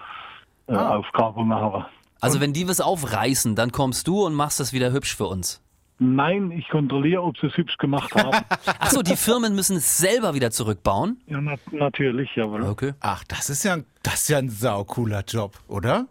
äh, 0.68 0.74
Ah. 0.74 0.98
Aufgrabungen 0.98 1.54
haben. 1.58 1.86
Also 2.20 2.42
wenn 2.42 2.52
die 2.52 2.68
was 2.68 2.82
aufreißen, 2.82 3.56
dann 3.56 3.72
kommst 3.72 4.08
du 4.08 4.26
und 4.26 4.34
machst 4.34 4.60
das 4.60 4.74
wieder 4.74 4.92
hübsch 4.92 5.16
für 5.16 5.28
uns. 5.28 5.62
Nein, 6.00 6.52
ich 6.52 6.68
kontrolliere, 6.70 7.22
ob 7.22 7.38
sie 7.38 7.48
es 7.48 7.58
hübsch 7.58 7.78
gemacht 7.78 8.14
haben. 8.16 8.46
Ach 8.80 8.90
so, 8.90 9.02
die 9.02 9.18
Firmen 9.18 9.54
müssen 9.54 9.76
es 9.78 9.98
selber 9.98 10.34
wieder 10.34 10.50
zurückbauen? 10.52 11.22
ja, 11.28 11.42
na 11.42 11.56
natürlich, 11.72 12.30
jawohl. 12.36 12.64
Okay. 12.64 12.94
Ach, 13.02 13.24
das 13.26 13.50
ist 13.50 13.64
ja, 13.66 13.74
ein- 13.74 13.86
das 14.04 14.16
ist 14.22 14.30
ja 14.30 14.38
ein 14.38 14.50
saucooler 14.50 15.24
Job, 15.28 15.60
oder? 15.68 16.08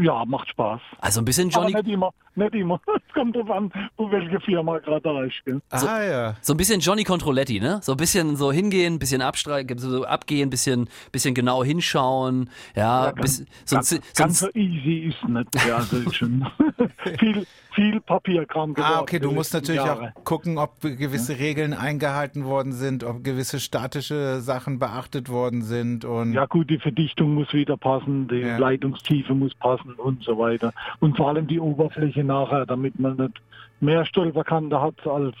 Ja, 0.00 0.24
macht 0.24 0.48
Spaß. 0.48 0.80
Also 1.00 1.20
ein 1.20 1.24
bisschen 1.26 1.54
Aber 1.54 1.68
Johnny, 1.68 1.74
nicht 1.82 1.92
immer, 1.94 2.10
nicht 2.34 2.54
immer. 2.54 2.80
Es 3.10 3.14
kommt 3.14 3.34
drauf 3.34 3.50
an, 3.50 3.72
wo 3.96 4.08
welche 4.12 4.38
Firma 4.40 4.78
gerade 4.78 5.00
da 5.02 5.24
ist. 5.24 5.34
Gell? 5.44 5.60
ah 5.70 6.00
ja. 6.02 6.36
so 6.42 6.54
ein 6.54 6.56
bisschen 6.56 6.78
Johnny 6.80 7.02
Controletti, 7.02 7.58
ne? 7.58 7.80
So 7.82 7.92
ein 7.92 7.96
bisschen 7.96 8.36
so 8.36 8.52
hingehen, 8.52 9.00
bisschen 9.00 9.20
abstreichen, 9.20 9.78
so 9.78 10.04
abgehen, 10.04 10.48
bisschen, 10.48 10.88
bisschen 11.10 11.34
genau 11.34 11.64
hinschauen, 11.64 12.48
ja, 12.76 13.10
ganz- 13.10 13.40
bis, 13.40 13.46
so 13.64 13.74
ein, 13.74 13.78
Ganz, 13.78 13.90
so 13.90 13.96
ein, 13.96 14.02
ganz 14.14 14.38
so 14.38 14.48
easy 14.54 15.08
ist 15.12 15.28
nicht. 15.28 15.48
Ja, 15.66 15.78
also 15.78 15.96
ist 15.96 16.14
schon 16.14 16.46
viel, 17.18 17.44
viel 17.80 18.00
Papierkram 18.00 18.74
geworden. 18.74 18.92
Ah, 18.96 19.00
okay, 19.00 19.18
du 19.18 19.30
musst 19.30 19.54
natürlich 19.54 19.82
Jahre. 19.82 20.12
auch 20.14 20.24
gucken, 20.24 20.58
ob 20.58 20.80
gewisse 20.80 21.38
Regeln 21.38 21.72
eingehalten 21.72 22.44
worden 22.44 22.72
sind, 22.72 23.04
ob 23.04 23.24
gewisse 23.24 23.58
statische 23.60 24.40
Sachen 24.40 24.78
beachtet 24.78 25.28
worden 25.30 25.62
sind 25.62 26.04
und 26.04 26.32
Ja 26.34 26.46
gut, 26.46 26.68
die 26.68 26.78
Verdichtung 26.78 27.34
muss 27.34 27.52
wieder 27.52 27.76
passen, 27.76 28.28
die 28.28 28.36
Ja. 28.36 28.58
Leitungstiefe 28.58 29.34
muss 29.34 29.54
passen 29.54 29.94
und 29.94 30.22
so 30.22 30.38
weiter. 30.38 30.72
Und 31.00 31.16
vor 31.16 31.28
allem 31.28 31.46
die 31.46 31.60
Oberfläche 31.60 32.22
nachher, 32.24 32.66
damit 32.66 32.98
man 32.98 33.16
nicht 33.16 33.40
mehr 33.80 34.04
Stolperkante 34.04 34.80
hat 34.80 35.06
als 35.06 35.34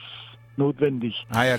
notwendig. 0.60 1.26
ah 1.34 1.44
ja, 1.44 1.56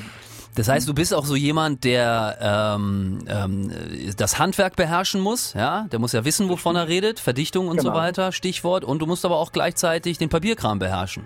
das 0.55 0.67
heißt, 0.67 0.87
du 0.87 0.93
bist 0.93 1.13
auch 1.13 1.23
so 1.25 1.35
jemand, 1.37 1.83
der 1.85 2.37
ähm, 2.77 3.19
ähm, 3.27 3.71
das 4.17 4.37
Handwerk 4.37 4.75
beherrschen 4.75 5.21
muss, 5.21 5.53
ja? 5.53 5.85
Der 5.91 5.99
muss 5.99 6.11
ja 6.11 6.25
wissen, 6.25 6.49
wovon 6.49 6.75
er 6.75 6.89
redet, 6.89 7.19
Verdichtung 7.21 7.69
und 7.69 7.79
so 7.81 7.87
Genau. 7.89 7.99
weiter, 8.01 8.31
Stichwort. 8.33 8.83
Und 8.83 8.99
du 9.01 9.05
musst 9.05 9.23
aber 9.23 9.37
auch 9.37 9.53
gleichzeitig 9.53 10.17
den 10.17 10.27
Papierkram 10.27 10.77
beherrschen. 10.79 11.25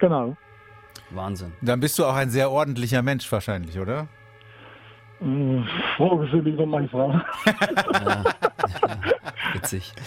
Genau. 0.00 0.36
Wahnsinn. 1.10 1.52
dann 1.62 1.78
bist 1.80 1.98
du 2.00 2.04
auch 2.04 2.14
ein 2.16 2.30
sehr 2.30 2.50
ordentlicher 2.50 3.00
Mensch 3.02 3.30
wahrscheinlich, 3.30 3.78
oder? 3.78 4.08
Äh, 5.20 5.62
Frage 5.96 6.28
Sie 6.32 6.40
lieber 6.40 6.66
meine 6.66 6.88
Frau. 6.88 7.14
Witzig. 9.54 9.92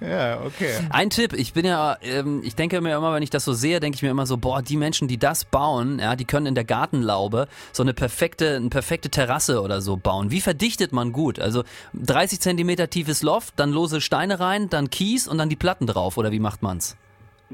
Ja, 0.00 0.40
okay. 0.42 0.72
Ein 0.90 1.10
Tipp, 1.10 1.32
ich 1.32 1.52
bin 1.52 1.64
ja, 1.64 1.96
ähm, 2.02 2.42
ich 2.44 2.54
denke 2.54 2.80
mir 2.80 2.96
immer, 2.96 3.14
wenn 3.14 3.22
ich 3.22 3.30
das 3.30 3.44
so 3.44 3.52
sehe, 3.52 3.80
denke 3.80 3.96
ich 3.96 4.02
mir 4.02 4.10
immer 4.10 4.26
so, 4.26 4.36
boah, 4.36 4.60
die 4.62 4.76
Menschen, 4.76 5.08
die 5.08 5.18
das 5.18 5.44
bauen, 5.44 5.98
ja, 5.98 6.16
die 6.16 6.24
können 6.24 6.46
in 6.46 6.54
der 6.54 6.64
Gartenlaube 6.64 7.48
so 7.72 7.82
eine 7.82 7.94
perfekte, 7.94 8.56
eine 8.56 8.68
perfekte 8.68 9.10
Terrasse 9.10 9.62
oder 9.62 9.80
so 9.80 9.96
bauen. 9.96 10.30
Wie 10.30 10.40
verdichtet 10.40 10.92
man 10.92 11.12
gut? 11.12 11.38
Also 11.38 11.64
30 11.94 12.40
Zentimeter 12.40 12.90
tiefes 12.90 13.22
Loft, 13.22 13.54
dann 13.56 13.70
lose 13.70 14.00
Steine 14.00 14.40
rein, 14.40 14.68
dann 14.68 14.90
Kies 14.90 15.26
und 15.26 15.38
dann 15.38 15.48
die 15.48 15.56
Platten 15.56 15.86
drauf, 15.86 16.16
oder 16.16 16.32
wie 16.32 16.40
macht 16.40 16.62
man's? 16.62 16.96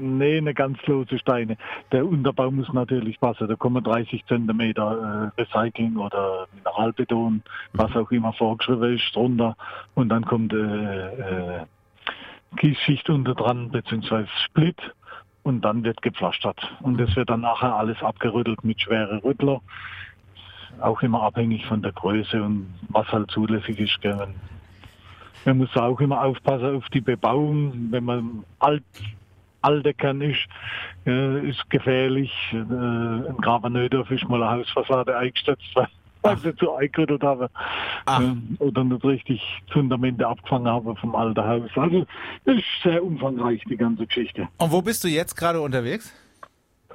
Nee, 0.01 0.37
eine 0.39 0.55
ganz 0.55 0.83
lose 0.87 1.19
Steine. 1.19 1.57
Der 1.91 2.07
Unterbau 2.07 2.49
muss 2.49 2.73
natürlich 2.73 3.19
passen. 3.19 3.47
Da 3.47 3.55
kommen 3.55 3.83
30 3.83 4.25
Zentimeter 4.25 5.31
äh, 5.37 5.41
Recycling 5.41 5.95
oder 5.97 6.47
Mineralbeton, 6.55 7.43
was 7.73 7.95
auch 7.95 8.09
immer 8.09 8.33
vorgeschrieben 8.33 8.95
ist, 8.95 9.15
drunter. 9.15 9.55
Und 9.93 10.09
dann 10.09 10.25
kommt 10.25 10.53
äh, 10.53 10.57
äh, 10.57 11.65
Kiesschicht 12.57 13.11
unter 13.11 13.35
dran, 13.35 13.69
beziehungsweise 13.69 14.27
Split. 14.45 14.81
Und 15.43 15.61
dann 15.61 15.83
wird 15.83 16.01
gepflastert. 16.01 16.59
Und 16.81 16.99
das 16.99 17.15
wird 17.15 17.29
dann 17.29 17.41
nachher 17.41 17.75
alles 17.75 18.01
abgerüttelt 18.01 18.63
mit 18.63 18.81
schweren 18.81 19.19
Rüttler. 19.19 19.61
Auch 20.79 21.03
immer 21.03 21.21
abhängig 21.21 21.63
von 21.67 21.83
der 21.83 21.91
Größe 21.91 22.41
und 22.41 22.73
was 22.89 23.07
halt 23.11 23.29
zulässig 23.29 23.79
ist. 23.79 23.99
Man 25.45 25.57
muss 25.59 25.75
auch 25.77 25.99
immer 25.99 26.23
aufpassen 26.23 26.77
auf 26.77 26.89
die 26.89 27.01
Bebauung. 27.01 27.91
Wenn 27.91 28.05
man 28.05 28.43
alt 28.57 28.83
alte 29.61 29.93
Kern 29.93 30.21
ist, 30.21 30.47
äh, 31.05 31.49
ist 31.49 31.69
gefährlich. 31.69 32.31
Äh, 32.51 32.57
ein 32.57 33.37
Gravernödorf 33.41 34.09
ist 34.11 34.27
mal 34.27 34.41
eine 34.41 34.59
Hausfassade 34.59 35.17
eingestürzt, 35.17 35.63
weil, 35.75 35.87
weil 36.21 36.37
sie 36.37 36.55
zu 36.55 36.73
eingerüttelt 36.75 37.23
haben. 37.23 37.47
Ach. 38.05 38.21
Äh, 38.21 38.35
oder 38.59 38.83
nicht 38.83 39.03
richtig 39.03 39.41
Fundamente 39.71 40.27
abgefangen 40.27 40.67
haben 40.67 40.95
vom 40.97 41.15
alten 41.15 41.43
Haus. 41.43 41.69
Also 41.75 42.05
das 42.45 42.57
ist 42.57 42.65
sehr 42.83 43.03
umfangreich, 43.03 43.63
die 43.69 43.77
ganze 43.77 44.05
Geschichte. 44.05 44.47
Und 44.57 44.71
wo 44.71 44.81
bist 44.81 45.03
du 45.03 45.07
jetzt 45.07 45.35
gerade 45.35 45.61
unterwegs? 45.61 46.13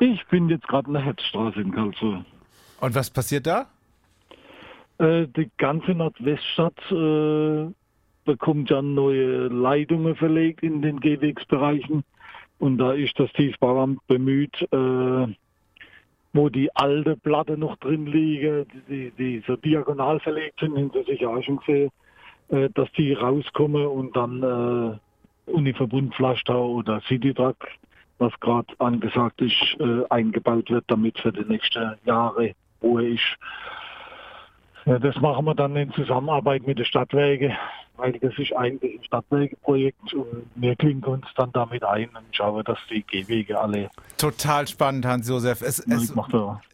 Ich 0.01 0.27
bin 0.27 0.49
jetzt 0.49 0.69
gerade 0.69 0.89
in 0.89 0.95
der 0.95 1.03
Herzstraße 1.03 1.61
in 1.61 1.73
Karlsruhe. 1.73 2.25
Und 2.81 2.95
was 2.95 3.11
passiert 3.11 3.47
da? 3.47 3.67
Äh, 4.99 5.27
die 5.29 5.51
ganze 5.57 5.93
Nordweststadt 5.93 6.79
äh, 6.91 7.67
bekommt 8.25 8.71
ja 8.71 8.83
neue 8.83 9.49
Leitungen 9.49 10.17
verlegt 10.17 10.63
in 10.63 10.83
den 10.83 11.01
Gehwegsbereichen. 11.01 12.05
Und 12.59 12.79
da 12.79 12.93
ist 12.93 13.19
das 13.19 13.33
Tiefbauamt 13.33 14.07
bemüht, 14.07 14.61
äh, 14.73 15.27
wo 16.33 16.49
die 16.49 16.75
alte 16.75 17.17
Platte 17.17 17.57
noch 17.57 17.77
drin 17.77 18.07
liegen, 18.07 18.67
die, 18.89 19.11
die 19.13 19.43
so 19.47 19.57
diagonal 19.57 20.21
verlegt 20.21 20.61
sind, 20.61 20.93
Sie 20.93 21.03
sicher 21.05 21.31
auch 21.31 21.43
schon 21.43 21.59
gesehen, 21.59 21.91
äh, 22.49 22.69
dass 22.75 22.91
die 22.93 23.13
rauskommen 23.13 23.87
und 23.87 24.17
dann 24.17 24.43
äh, 24.43 25.51
Univerbundpflaster 25.51 26.59
oder 26.59 27.01
Citytruck, 27.09 27.57
was 28.19 28.33
gerade 28.41 28.73
angesagt 28.79 29.41
ist, 29.41 29.77
äh, 29.81 30.05
eingebaut 30.11 30.71
wird, 30.71 30.85
damit 30.89 31.19
für 31.19 31.33
die 31.33 31.45
nächsten 31.45 31.95
Jahre 32.05 32.53
Ruhe 32.83 33.09
ist. 33.11 33.37
Ja, 34.85 34.99
das 34.99 35.17
machen 35.21 35.45
wir 35.45 35.55
dann 35.55 35.75
in 35.77 35.93
Zusammenarbeit 35.93 36.67
mit 36.67 36.79
den 36.79 36.85
Stadtwerken, 36.85 37.53
weil 37.97 38.13
das 38.13 38.33
ist 38.39 38.53
eigentlich 38.53 38.99
ein 38.99 39.05
Stadtwerkeprojekt 39.05 40.15
und 40.15 40.47
wir 40.55 40.77
klinken 40.77 41.05
uns 41.05 41.27
dann 41.37 41.53
damit 41.53 41.85
ein 41.85 42.09
und 42.09 42.25
schauen, 42.33 42.65
dass 42.65 42.79
die 42.91 43.03
Gehwege 43.03 43.59
alle 43.61 43.91
Total 44.19 44.67
spannend, 44.67 45.05
Hans-Josef. 45.05 45.61
Es, 45.61 45.79
es, 45.79 46.15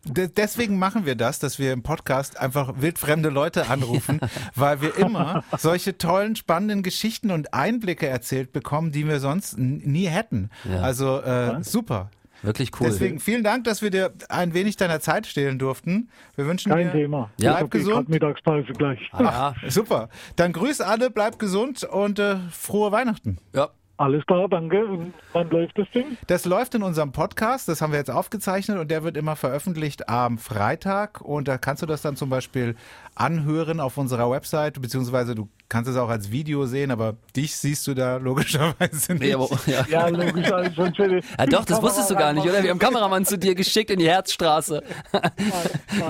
deswegen 0.04 0.78
machen 0.78 1.06
wir 1.06 1.16
das, 1.16 1.40
dass 1.40 1.58
wir 1.58 1.72
im 1.72 1.82
Podcast 1.82 2.38
einfach 2.38 2.74
wildfremde 2.76 3.30
Leute 3.30 3.68
anrufen, 3.68 4.20
weil 4.54 4.80
wir 4.80 4.96
immer 4.96 5.42
solche 5.58 5.98
tollen, 5.98 6.36
spannenden 6.36 6.84
Geschichten 6.84 7.32
und 7.32 7.52
Einblicke 7.52 8.06
erzählt 8.06 8.52
bekommen, 8.52 8.92
die 8.92 9.08
wir 9.08 9.18
sonst 9.18 9.58
nie 9.58 10.06
hätten. 10.06 10.50
Ja. 10.64 10.82
Also 10.82 11.20
äh, 11.20 11.62
super. 11.64 12.10
Wirklich 12.42 12.70
cool. 12.80 12.88
Deswegen 12.88 13.20
vielen 13.20 13.44
Dank, 13.44 13.64
dass 13.64 13.82
wir 13.82 13.90
dir 13.90 14.12
ein 14.28 14.52
wenig 14.54 14.76
deiner 14.76 15.00
Zeit 15.00 15.26
stehlen 15.26 15.58
durften. 15.58 16.10
Wir 16.36 16.46
wünschen 16.46 16.72
Kein 16.72 16.86
dir 16.86 16.92
Thema. 16.92 17.30
Ja. 17.40 17.56
bleib 17.58 17.70
gesund. 17.70 18.08
Mittagspause 18.08 18.72
gleich. 18.72 18.98
ja, 19.18 19.54
Super. 19.68 20.08
Dann 20.36 20.52
grüß 20.52 20.80
alle, 20.80 21.10
bleib 21.10 21.38
gesund 21.38 21.84
und 21.84 22.18
äh, 22.18 22.36
frohe 22.50 22.92
Weihnachten. 22.92 23.38
ja. 23.54 23.70
Alles 23.98 24.26
klar, 24.26 24.48
danke. 24.48 24.84
Und 24.84 25.12
wann 25.32 25.48
läuft 25.50 25.78
das 25.78 25.86
Ding? 25.94 26.16
Das 26.26 26.44
läuft 26.44 26.74
in 26.74 26.82
unserem 26.82 27.12
Podcast, 27.12 27.68
das 27.68 27.80
haben 27.80 27.92
wir 27.92 28.00
jetzt 28.00 28.10
aufgezeichnet 28.10 28.78
und 28.78 28.90
der 28.90 29.04
wird 29.04 29.16
immer 29.16 29.36
veröffentlicht 29.36 30.08
am 30.08 30.38
Freitag 30.38 31.20
und 31.20 31.46
da 31.46 31.56
kannst 31.56 31.82
du 31.82 31.86
das 31.86 32.02
dann 32.02 32.16
zum 32.16 32.28
Beispiel 32.28 32.74
anhören 33.14 33.78
auf 33.80 33.98
unserer 33.98 34.30
Website, 34.30 34.80
beziehungsweise 34.80 35.34
du 35.34 35.48
kannst 35.68 35.90
es 35.90 35.96
auch 35.96 36.08
als 36.08 36.30
Video 36.30 36.66
sehen, 36.66 36.90
aber 36.90 37.16
dich 37.36 37.56
siehst 37.56 37.86
du 37.86 37.94
da 37.94 38.16
logischerweise 38.18 39.12
nicht. 39.14 39.22
Nee, 39.22 39.34
aber, 39.34 39.48
ja. 39.66 39.84
Ja, 39.88 40.08
logisch. 40.08 40.50
Also 40.52 40.70
sonst 40.74 40.98
hätte- 40.98 41.20
Ja, 41.38 41.46
doch, 41.46 41.64
das 41.64 41.82
wusstest 41.82 42.10
du 42.10 42.14
gar 42.14 42.32
nicht, 42.32 42.44
oder? 42.44 42.54
Wir 42.62 42.70
haben 42.70 42.70
einen 42.70 42.78
Kameramann 42.78 43.24
zu 43.24 43.38
dir 43.38 43.54
geschickt 43.54 43.90
in 43.90 43.98
die 43.98 44.08
Herzstraße. 44.08 44.82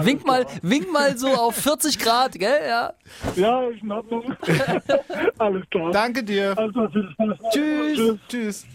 wink 0.02 0.26
mal, 0.26 0.46
wink 0.62 0.92
mal 0.92 1.16
so 1.18 1.28
auf 1.28 1.54
40 1.56 1.98
Grad, 1.98 2.32
gell? 2.38 2.60
Ja. 2.68 2.92
Ja, 3.36 3.62
ist 3.68 3.82
in 3.82 3.92
Ordnung. 3.92 4.34
Alles 5.38 5.62
klar. 5.70 5.90
Danke 5.92 6.22
dir. 6.24 6.56
Also, 6.56 6.88
Spaß. 6.88 7.38
Tschüss. 7.52 8.18
Tschüss. 8.28 8.66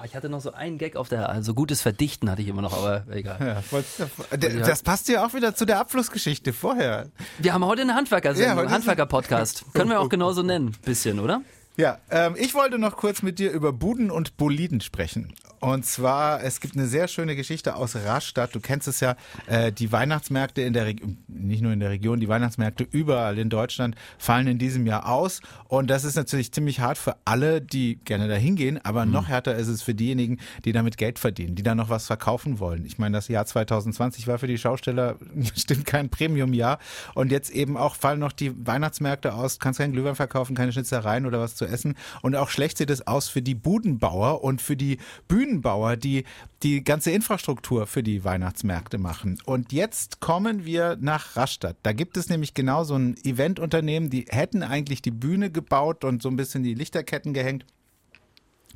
Oh, 0.00 0.04
Ich 0.04 0.14
hatte 0.14 0.28
noch 0.28 0.40
so 0.40 0.52
einen 0.52 0.78
Gag 0.78 0.96
auf 0.96 1.08
der, 1.08 1.28
also 1.28 1.54
gutes 1.54 1.80
Verdichten 1.80 2.30
hatte 2.30 2.42
ich 2.42 2.48
immer 2.48 2.62
noch, 2.62 2.72
aber 2.72 3.04
egal. 3.10 3.62
Ja, 3.62 4.60
das 4.60 4.82
passt 4.82 5.08
ja 5.08 5.26
auch 5.26 5.34
wieder 5.34 5.54
zu 5.54 5.64
der 5.64 5.80
Abflussgeschichte 5.80 6.52
vorher. 6.52 7.08
Wir 7.38 7.52
haben 7.52 7.64
heute 7.64 7.82
eine 7.82 7.94
Handwerker-Sendung, 7.94 8.66
Ja, 8.66 8.70
Handwerker-Podcast. 8.70 9.64
Können 9.72 9.90
wir 9.90 10.00
auch 10.00 10.08
genauso 10.08 10.42
nennen, 10.42 10.76
bisschen, 10.84 11.18
oder? 11.18 11.42
Ja, 11.76 11.98
ähm, 12.10 12.34
ich 12.36 12.54
wollte 12.54 12.78
noch 12.78 12.96
kurz 12.96 13.22
mit 13.22 13.38
dir 13.38 13.50
über 13.50 13.72
Buden 13.72 14.10
und 14.10 14.36
Boliden 14.36 14.80
sprechen. 14.80 15.32
Und 15.60 15.84
zwar, 15.84 16.42
es 16.42 16.60
gibt 16.60 16.76
eine 16.76 16.86
sehr 16.86 17.08
schöne 17.08 17.34
Geschichte 17.36 17.74
aus 17.76 17.96
Rastatt. 17.96 18.54
Du 18.54 18.60
kennst 18.60 18.88
es 18.88 19.00
ja, 19.00 19.16
äh, 19.46 19.72
die 19.72 19.90
Weihnachtsmärkte 19.92 20.62
in 20.62 20.72
der 20.72 20.86
Region, 20.86 21.18
nicht 21.28 21.62
nur 21.62 21.72
in 21.72 21.80
der 21.80 21.90
Region, 21.90 22.20
die 22.20 22.28
Weihnachtsmärkte 22.28 22.86
überall 22.90 23.38
in 23.38 23.50
Deutschland 23.50 23.96
fallen 24.18 24.46
in 24.46 24.58
diesem 24.58 24.86
Jahr 24.86 25.08
aus. 25.08 25.40
Und 25.68 25.88
das 25.90 26.04
ist 26.04 26.16
natürlich 26.16 26.52
ziemlich 26.52 26.80
hart 26.80 26.98
für 26.98 27.16
alle, 27.24 27.60
die 27.60 27.96
gerne 28.04 28.28
dahin 28.28 28.56
gehen. 28.56 28.78
Aber 28.84 29.04
Mhm. 29.06 29.12
noch 29.12 29.28
härter 29.28 29.56
ist 29.56 29.68
es 29.68 29.82
für 29.82 29.94
diejenigen, 29.94 30.38
die 30.64 30.72
damit 30.72 30.96
Geld 30.96 31.18
verdienen, 31.18 31.54
die 31.54 31.62
da 31.62 31.74
noch 31.74 31.88
was 31.88 32.06
verkaufen 32.06 32.58
wollen. 32.58 32.84
Ich 32.86 32.98
meine, 32.98 33.16
das 33.16 33.28
Jahr 33.28 33.46
2020 33.46 34.26
war 34.26 34.38
für 34.38 34.46
die 34.46 34.58
Schausteller 34.58 35.16
bestimmt 35.34 35.84
kein 35.86 36.08
Premium-Jahr. 36.08 36.78
Und 37.14 37.32
jetzt 37.32 37.50
eben 37.50 37.76
auch 37.76 37.94
fallen 37.96 38.20
noch 38.20 38.32
die 38.32 38.52
Weihnachtsmärkte 38.66 39.34
aus, 39.34 39.58
kannst 39.58 39.80
keinen 39.80 39.92
Glühwein 39.92 40.14
verkaufen, 40.14 40.54
keine 40.54 40.72
Schnitzereien 40.72 41.26
oder 41.26 41.40
was 41.40 41.56
zu 41.56 41.64
essen. 41.66 41.94
Und 42.22 42.36
auch 42.36 42.48
schlecht 42.48 42.78
sieht 42.78 42.90
es 42.90 43.06
aus 43.06 43.28
für 43.28 43.42
die 43.42 43.54
Budenbauer 43.54 44.44
und 44.44 44.62
für 44.62 44.76
die 44.76 44.98
Bühnenbauer, 45.48 45.96
die 45.96 46.24
die 46.62 46.84
ganze 46.84 47.10
Infrastruktur 47.10 47.86
für 47.86 48.02
die 48.02 48.24
Weihnachtsmärkte 48.24 48.98
machen. 48.98 49.38
Und 49.46 49.72
jetzt 49.72 50.20
kommen 50.20 50.64
wir 50.64 50.96
nach 51.00 51.36
Rastatt. 51.36 51.76
Da 51.82 51.92
gibt 51.92 52.16
es 52.16 52.28
nämlich 52.28 52.54
genau 52.54 52.84
so 52.84 52.94
ein 52.94 53.16
Eventunternehmen, 53.24 54.10
die 54.10 54.26
hätten 54.28 54.62
eigentlich 54.62 55.02
die 55.02 55.10
Bühne 55.10 55.50
gebaut 55.50 56.04
und 56.04 56.22
so 56.22 56.28
ein 56.28 56.36
bisschen 56.36 56.62
die 56.62 56.74
Lichterketten 56.74 57.32
gehängt 57.32 57.64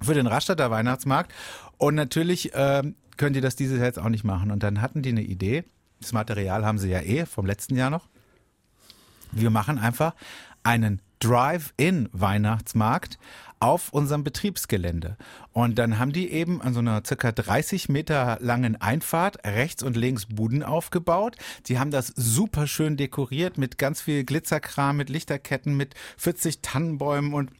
für 0.00 0.14
den 0.14 0.26
Rastatter 0.26 0.70
Weihnachtsmarkt. 0.70 1.32
Und 1.76 1.94
natürlich 1.94 2.52
ähm, 2.54 2.94
können 3.16 3.34
die 3.34 3.40
das 3.40 3.56
dieses 3.56 3.76
Jahr 3.76 3.86
jetzt 3.86 3.98
auch 3.98 4.08
nicht 4.08 4.24
machen. 4.24 4.50
Und 4.50 4.62
dann 4.62 4.80
hatten 4.80 5.02
die 5.02 5.10
eine 5.10 5.22
Idee. 5.22 5.64
Das 6.00 6.12
Material 6.12 6.64
haben 6.64 6.78
sie 6.78 6.88
ja 6.88 7.00
eh 7.00 7.26
vom 7.26 7.46
letzten 7.46 7.76
Jahr 7.76 7.90
noch. 7.90 8.08
Wir 9.30 9.50
machen 9.50 9.78
einfach 9.78 10.14
einen 10.62 11.00
Drive-In-Weihnachtsmarkt 11.22 13.18
auf 13.60 13.92
unserem 13.92 14.24
Betriebsgelände. 14.24 15.16
Und 15.52 15.78
dann 15.78 15.98
haben 15.98 16.12
die 16.12 16.30
eben 16.32 16.60
an 16.60 16.74
so 16.74 16.80
einer 16.80 17.02
circa 17.06 17.30
30 17.30 17.88
Meter 17.88 18.38
langen 18.40 18.80
Einfahrt 18.80 19.44
rechts 19.46 19.82
und 19.84 19.96
links 19.96 20.26
Buden 20.26 20.62
aufgebaut. 20.64 21.36
Die 21.66 21.78
haben 21.78 21.92
das 21.92 22.08
super 22.08 22.66
schön 22.66 22.96
dekoriert 22.96 23.58
mit 23.58 23.78
ganz 23.78 24.00
viel 24.00 24.24
Glitzerkram, 24.24 24.96
mit 24.96 25.10
Lichterketten, 25.10 25.76
mit 25.76 25.94
40 26.16 26.60
Tannenbäumen 26.62 27.34
und 27.34 27.50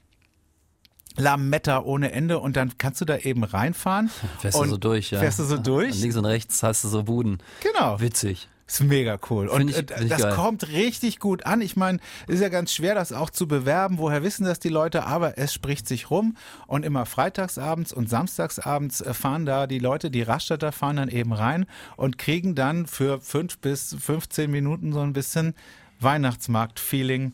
Lametta 1.16 1.82
ohne 1.82 2.10
Ende 2.12 2.38
und 2.38 2.56
dann 2.56 2.78
kannst 2.78 3.00
du 3.00 3.04
da 3.04 3.18
eben 3.18 3.44
reinfahren. 3.44 4.10
Fährst 4.38 4.58
du 4.58 4.64
so 4.64 4.76
durch, 4.78 5.10
ja. 5.10 5.20
Fährst 5.20 5.38
du 5.38 5.44
so 5.44 5.56
Und 5.56 5.66
durch? 5.66 6.00
links 6.00 6.16
und 6.16 6.24
rechts 6.24 6.62
hast 6.62 6.84
du 6.84 6.88
so 6.88 7.04
Buden. 7.04 7.38
Genau. 7.60 8.00
Witzig. 8.00 8.48
Ist 8.72 8.82
mega 8.84 9.18
cool. 9.28 9.48
Und 9.48 9.68
ich- 9.68 9.76
äh, 9.76 9.82
das 10.08 10.22
geil. 10.22 10.32
kommt 10.34 10.68
richtig 10.68 11.18
gut 11.18 11.44
an. 11.44 11.60
Ich 11.60 11.76
meine, 11.76 11.98
ist 12.26 12.40
ja 12.40 12.48
ganz 12.48 12.72
schwer, 12.72 12.94
das 12.94 13.12
auch 13.12 13.28
zu 13.28 13.46
bewerben. 13.46 13.98
Woher 13.98 14.22
wissen 14.22 14.44
das 14.44 14.60
die 14.60 14.70
Leute? 14.70 15.04
Aber 15.04 15.36
es 15.36 15.52
spricht 15.52 15.86
sich 15.86 16.10
rum. 16.10 16.36
Und 16.66 16.84
immer 16.86 17.04
freitagsabends 17.04 17.92
und 17.92 18.08
samstagsabends 18.08 19.02
äh, 19.02 19.12
fahren 19.12 19.44
da 19.44 19.66
die 19.66 19.78
Leute, 19.78 20.10
die 20.10 20.22
Raststätter 20.22 20.72
fahren 20.72 20.96
dann 20.96 21.08
eben 21.10 21.32
rein 21.34 21.66
und 21.96 22.16
kriegen 22.16 22.54
dann 22.54 22.86
für 22.86 23.20
fünf 23.20 23.58
bis 23.58 23.94
15 24.00 24.50
Minuten 24.50 24.92
so 24.94 25.00
ein 25.00 25.12
bisschen 25.12 25.54
Weihnachtsmarkt-Feeling 26.00 27.32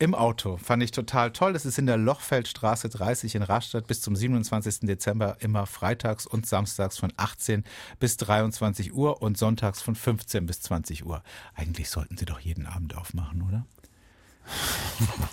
im 0.00 0.14
Auto. 0.14 0.56
Fand 0.56 0.82
ich 0.82 0.90
total 0.90 1.30
toll. 1.30 1.52
Das 1.52 1.66
ist 1.66 1.78
in 1.78 1.86
der 1.86 1.98
Lochfeldstraße 1.98 2.88
30 2.88 3.34
in 3.34 3.42
Rastatt 3.42 3.86
bis 3.86 4.00
zum 4.00 4.16
27. 4.16 4.80
Dezember 4.80 5.36
immer 5.40 5.66
freitags 5.66 6.26
und 6.26 6.46
samstags 6.46 6.98
von 6.98 7.12
18 7.16 7.64
bis 7.98 8.16
23 8.16 8.94
Uhr 8.94 9.22
und 9.22 9.36
sonntags 9.36 9.82
von 9.82 9.94
15 9.94 10.46
bis 10.46 10.62
20 10.62 11.04
Uhr. 11.04 11.22
Eigentlich 11.54 11.90
sollten 11.90 12.16
sie 12.16 12.24
doch 12.24 12.40
jeden 12.40 12.66
Abend 12.66 12.96
aufmachen, 12.96 13.42
oder? 13.42 13.66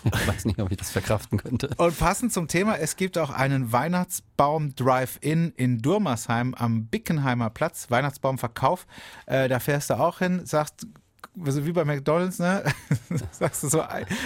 Ich 0.04 0.28
weiß 0.28 0.44
nicht, 0.44 0.60
ob 0.60 0.70
ich 0.70 0.76
das 0.76 0.90
verkraften 0.90 1.38
könnte. 1.38 1.70
Und 1.78 1.98
passend 1.98 2.32
zum 2.32 2.46
Thema, 2.46 2.78
es 2.78 2.96
gibt 2.96 3.18
auch 3.18 3.30
einen 3.30 3.72
Weihnachtsbaum 3.72 4.74
Drive-In 4.76 5.52
in 5.56 5.78
Durmersheim 5.80 6.54
am 6.54 6.86
Bickenheimer 6.86 7.50
Platz. 7.50 7.90
Weihnachtsbaumverkauf. 7.90 8.86
Äh, 9.26 9.48
da 9.48 9.60
fährst 9.60 9.90
du 9.90 9.94
auch 9.94 10.18
hin, 10.18 10.44
sagst, 10.44 10.86
also 11.44 11.66
wie 11.66 11.72
bei 11.72 11.84
McDonalds, 11.84 12.38
ne? 12.38 12.62
Sagst 13.32 13.62
du 13.62 13.68
so, 13.68 13.82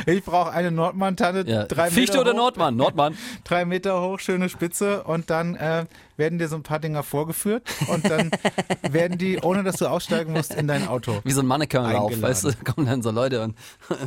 ich 0.06 0.24
brauche 0.24 0.50
eine 0.50 0.70
Nordmann-Tanne, 0.70 1.44
Ja. 1.46 1.64
drei 1.64 1.90
Fichte 1.90 2.18
Meter 2.18 2.20
oder 2.22 2.32
hoch, 2.32 2.36
Nordmann? 2.36 2.76
Nordmann. 2.76 3.14
drei 3.44 3.64
Meter 3.64 4.00
hoch, 4.02 4.18
schöne 4.20 4.48
Spitze 4.48 5.02
und 5.04 5.30
dann 5.30 5.54
äh, 5.56 5.86
werden 6.16 6.38
dir 6.38 6.48
so 6.48 6.56
ein 6.56 6.62
paar 6.62 6.78
Dinger 6.78 7.02
vorgeführt 7.02 7.62
und 7.88 8.08
dann 8.08 8.30
werden 8.90 9.18
die, 9.18 9.38
ohne 9.40 9.62
dass 9.62 9.76
du 9.76 9.86
aussteigen 9.86 10.32
musst, 10.32 10.54
in 10.54 10.68
dein 10.68 10.86
Auto. 10.88 11.20
Wie 11.24 11.32
so 11.32 11.40
ein 11.40 11.46
Mannequin-Lauf, 11.46 12.20
weißt 12.20 12.44
du? 12.44 12.52
Kommen 12.64 12.86
dann 12.86 13.02
so 13.02 13.10
Leute 13.10 13.42
und 13.42 13.56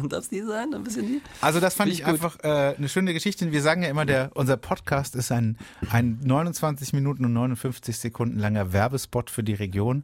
darf 0.10 0.28
die 0.30 0.42
sein? 0.42 0.74
Ein 0.74 0.84
bisschen 0.84 1.08
die? 1.08 1.22
Also 1.42 1.60
das 1.60 1.74
fand 1.76 1.90
Finde 1.90 1.94
ich, 1.94 2.00
ich 2.02 2.06
einfach 2.06 2.38
äh, 2.44 2.76
eine 2.78 2.90
schöne 2.90 3.14
Geschichte. 3.14 3.52
Wir 3.52 3.62
sagen 3.62 3.84
ja 3.84 3.90
immer, 3.90 4.06
der 4.06 4.32
unser 4.34 4.58
Podcast 4.58 5.16
ist 5.16 5.32
ein, 5.32 5.58
ein 5.90 6.20
29 6.24 6.94
Minuten 6.94 7.26
und 7.26 7.34
59 7.34 7.98
Sekunden 7.98 8.40
langer 8.40 8.72
Werbespot 8.74 9.30
für 9.30 9.44
die 9.44 9.54
Region. 9.54 10.04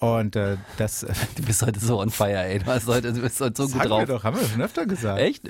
Und 0.00 0.34
äh, 0.34 0.56
das 0.78 1.00
Du 1.36 1.42
bist 1.42 1.62
heute 1.62 1.78
so 1.78 2.00
on 2.00 2.10
fire, 2.10 2.44
ey. 2.44 2.58
Du, 2.58 2.66
hast 2.66 2.86
heute, 2.86 3.12
du 3.12 3.20
bist 3.20 3.40
heute 3.40 3.54
so 3.56 3.68
gut 3.68 3.72
sagen 3.72 3.90
wir 3.90 3.96
drauf. 3.98 4.04
doch, 4.06 4.24
haben 4.24 4.40
wir 4.40 4.46
schon 4.46 4.62
öfter 4.62 4.86
gesagt. 4.86 5.20
Echt? 5.20 5.46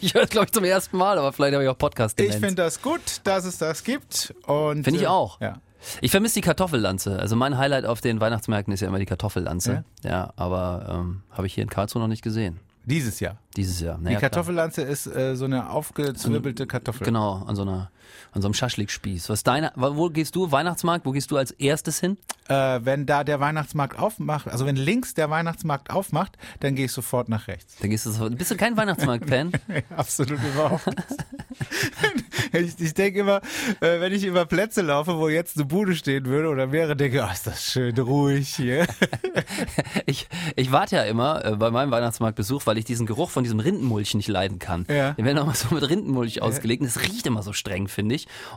Ich 0.00 0.14
höre 0.14 0.22
es, 0.24 0.30
glaube 0.30 0.46
ich, 0.46 0.52
zum 0.52 0.64
ersten 0.64 0.96
Mal, 0.96 1.18
aber 1.18 1.32
vielleicht 1.32 1.54
habe 1.54 1.64
ich 1.64 1.70
auch 1.70 1.78
podcast 1.78 2.20
Ich 2.20 2.32
finde 2.32 2.54
das 2.56 2.80
gut, 2.82 3.00
dass 3.24 3.44
es 3.44 3.58
das 3.58 3.82
gibt. 3.82 4.34
Finde 4.46 4.90
ich 4.90 5.02
äh, 5.02 5.06
auch. 5.06 5.40
Ja. 5.40 5.54
Ich 6.00 6.10
vermisse 6.10 6.34
die 6.34 6.40
Kartoffellanze. 6.42 7.18
Also 7.18 7.36
mein 7.36 7.56
Highlight 7.58 7.84
auf 7.86 8.00
den 8.00 8.20
Weihnachtsmärkten 8.20 8.72
ist 8.72 8.80
ja 8.80 8.88
immer 8.88 8.98
die 8.98 9.06
Kartoffellanze. 9.06 9.84
Ja, 10.02 10.32
aber 10.36 10.86
ähm, 10.90 11.22
habe 11.30 11.46
ich 11.46 11.54
hier 11.54 11.62
in 11.62 11.70
Karlsruhe 11.70 12.00
noch 12.00 12.08
nicht 12.08 12.22
gesehen. 12.22 12.60
Dieses 12.86 13.20
Jahr. 13.20 13.38
Dieses 13.56 13.80
Jahr. 13.80 13.96
Die 13.96 14.04
Naja, 14.04 14.18
klar. 14.18 14.30
Kartoffellanze 14.30 14.82
ist 14.82 15.06
äh, 15.06 15.36
so 15.36 15.46
eine 15.46 15.70
aufgezwirbelte 15.70 16.66
Kartoffel. 16.66 17.04
Genau, 17.06 17.42
an 17.46 17.56
so 17.56 17.62
einer, 17.62 17.90
an 18.32 18.42
so 18.42 18.48
einem 18.48 18.54
Schaschlikspieß. 18.54 19.28
Was 19.28 19.42
deine, 19.42 19.72
wo 19.76 20.10
gehst 20.10 20.36
du? 20.36 20.50
Weihnachtsmarkt? 20.50 21.06
Wo 21.06 21.12
gehst 21.12 21.30
du 21.30 21.36
als 21.36 21.50
erstes 21.50 22.00
hin? 22.00 22.16
Äh, 22.48 22.80
wenn 22.82 23.06
da 23.06 23.24
der 23.24 23.40
Weihnachtsmarkt 23.40 23.98
aufmacht, 23.98 24.48
also 24.48 24.66
wenn 24.66 24.76
links 24.76 25.14
der 25.14 25.30
Weihnachtsmarkt 25.30 25.90
aufmacht, 25.90 26.36
dann 26.60 26.74
gehe 26.74 26.86
ich 26.86 26.92
sofort 26.92 27.28
nach 27.28 27.48
rechts. 27.48 27.76
Da 27.80 27.88
gehst 27.88 28.06
du 28.06 28.10
so, 28.10 28.28
bist 28.30 28.50
du 28.50 28.56
kein 28.56 28.76
Weihnachtsmarkt-Fan? 28.76 29.52
Absolut 29.96 30.38
überhaupt 30.42 30.86
nicht. 30.86 31.24
ich 32.52 32.80
ich 32.80 32.94
denke 32.94 33.20
immer, 33.20 33.40
äh, 33.80 34.00
wenn 34.00 34.12
ich 34.12 34.24
über 34.24 34.44
Plätze 34.44 34.82
laufe, 34.82 35.16
wo 35.16 35.28
jetzt 35.28 35.56
eine 35.56 35.64
Bude 35.64 35.94
stehen 35.94 36.26
würde 36.26 36.48
oder 36.48 36.66
mehrere, 36.66 36.96
denke 36.96 37.18
ich, 37.18 37.22
oh, 37.22 37.32
ist 37.32 37.46
das 37.46 37.64
schön 37.64 37.96
ruhig 37.98 38.54
hier. 38.54 38.86
Ich, 40.06 40.28
ich 40.56 40.70
warte 40.70 40.96
ja 40.96 41.02
immer 41.04 41.44
äh, 41.44 41.56
bei 41.56 41.70
meinem 41.70 41.90
Weihnachtsmarktbesuch, 41.90 42.66
weil 42.66 42.78
ich 42.78 42.84
diesen 42.84 43.06
Geruch 43.06 43.30
von 43.30 43.42
diesem 43.42 43.60
Rindenmulch 43.60 44.14
nicht 44.14 44.28
leiden 44.28 44.58
kann. 44.58 44.86
Ja. 44.88 45.12
Die 45.12 45.24
werden 45.24 45.38
auch 45.38 45.46
mal 45.46 45.54
so 45.54 45.74
mit 45.74 45.88
Rindenmulch 45.88 46.42
ausgelegt 46.42 46.82
und 46.82 46.88
es 46.88 47.00
riecht 47.00 47.26
immer 47.26 47.42
so 47.42 47.52
streng, 47.52 47.88
finde 47.88 48.03
ich. 48.03 48.03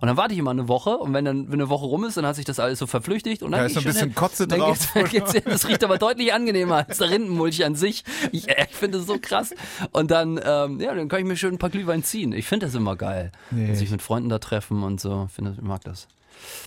Und 0.02 0.08
dann 0.08 0.18
warte 0.18 0.34
ich 0.34 0.40
immer 0.40 0.52
eine 0.52 0.68
Woche 0.68 0.98
und 0.98 1.14
wenn 1.14 1.26
dann 1.26 1.48
wenn 1.48 1.56
eine 1.56 1.70
Woche 1.70 1.86
rum 1.86 2.06
ist, 2.06 2.18
dann 2.18 2.26
hat 2.26 2.36
sich 2.36 2.46
das 2.46 2.60
alles 2.60 2.80
so 2.80 2.88
verflüchtigt 2.88 3.44
und 3.44 3.52
dann 3.52 3.62
Da 3.62 3.66
ist 3.68 3.74
so 3.74 3.80
ein 3.80 3.86
bisschen 3.86 4.16
Kotze 4.16 4.48
dann 4.48 4.60
drauf. 4.60 4.94
Geht's, 4.94 5.12
geht's, 5.12 5.32
hin. 5.34 5.42
das 5.46 5.68
riecht 5.68 5.84
aber 5.84 5.98
deutlich 5.98 6.34
angenehmer 6.34 6.86
als 6.88 6.98
der 6.98 7.10
Rindenmulch 7.10 7.66
an 7.66 7.76
sich. 7.76 8.04
Ich, 8.32 8.50
äh, 8.50 8.68
ich 8.70 8.76
finde 8.76 9.00
es 9.00 9.06
so 9.06 9.18
krass. 9.22 9.54
Und 9.92 10.12
dann, 10.12 10.40
ähm, 10.44 10.80
ja, 10.80 10.94
dann 10.94 11.08
kann 11.08 11.20
ich 11.20 11.26
mir 11.26 11.38
schön 11.38 11.56
ein 11.56 11.58
paar 11.58 11.70
Glühwein 11.70 12.04
ziehen. 12.04 12.34
Ich 12.34 12.46
finde 12.46 12.66
das 12.66 12.76
immer 12.76 12.96
geil. 12.96 13.32
Nee. 13.52 13.74
Sich 13.74 13.92
mit 13.92 14.02
Freunden 14.02 14.30
da 14.30 14.40
treffen 14.40 14.84
und 14.84 15.00
so. 15.00 15.26
Ich 15.28 15.34
finde, 15.34 15.54
ich 15.58 15.62
mag 15.62 15.84
das. 15.84 16.08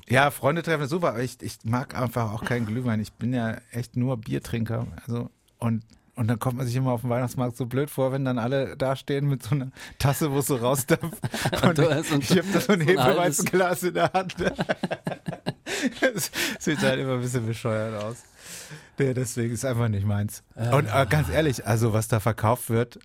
Ja, 0.08 0.30
Freunde 0.30 0.62
treffen 0.62 0.82
ist 0.82 0.90
super, 0.90 1.10
aber 1.10 1.22
ich, 1.22 1.40
ich 1.40 1.58
mag 1.64 1.96
einfach 1.96 2.32
auch 2.32 2.44
keinen 2.44 2.66
Glühwein. 2.66 3.00
Ich 3.00 3.12
bin 3.12 3.32
ja 3.32 3.56
echt 3.70 3.96
nur 3.96 4.16
Biertrinker. 4.16 4.86
Also, 5.06 5.30
und, 5.58 5.84
und 6.20 6.28
dann 6.28 6.38
kommt 6.38 6.58
man 6.58 6.66
sich 6.66 6.76
immer 6.76 6.92
auf 6.92 7.00
dem 7.00 7.08
Weihnachtsmarkt 7.08 7.56
so 7.56 7.64
blöd 7.64 7.88
vor, 7.90 8.12
wenn 8.12 8.24
dann 8.26 8.38
alle 8.38 8.76
da 8.76 8.94
stehen 8.94 9.26
mit 9.26 9.42
so 9.42 9.54
einer 9.54 9.70
Tasse, 9.98 10.30
wo 10.30 10.38
es 10.40 10.46
so 10.48 10.56
rausdampft. 10.56 11.18
Und 11.62 11.80
ein- 11.80 12.04
ich 12.20 12.30
habe 12.30 12.46
da 12.52 12.60
so 12.60 12.60
ein 12.60 12.62
so 12.62 12.72
ein 12.74 12.80
Hefeweizenglas 12.82 13.82
in 13.84 13.94
der 13.94 14.12
Hand. 14.12 14.36
Das 16.00 16.30
sieht 16.58 16.80
halt 16.80 17.00
immer 17.00 17.14
ein 17.14 17.20
bisschen 17.22 17.46
bescheuert 17.46 18.02
aus. 18.02 18.16
Nee, 18.98 19.14
deswegen 19.14 19.54
ist 19.54 19.64
einfach 19.64 19.88
nicht 19.88 20.04
meins. 20.04 20.42
Und 20.72 20.86
äh, 20.92 21.06
ganz 21.08 21.30
ehrlich, 21.30 21.66
also 21.66 21.92
was 21.94 22.08
da 22.08 22.20
verkauft 22.20 22.68
wird, 22.68 22.98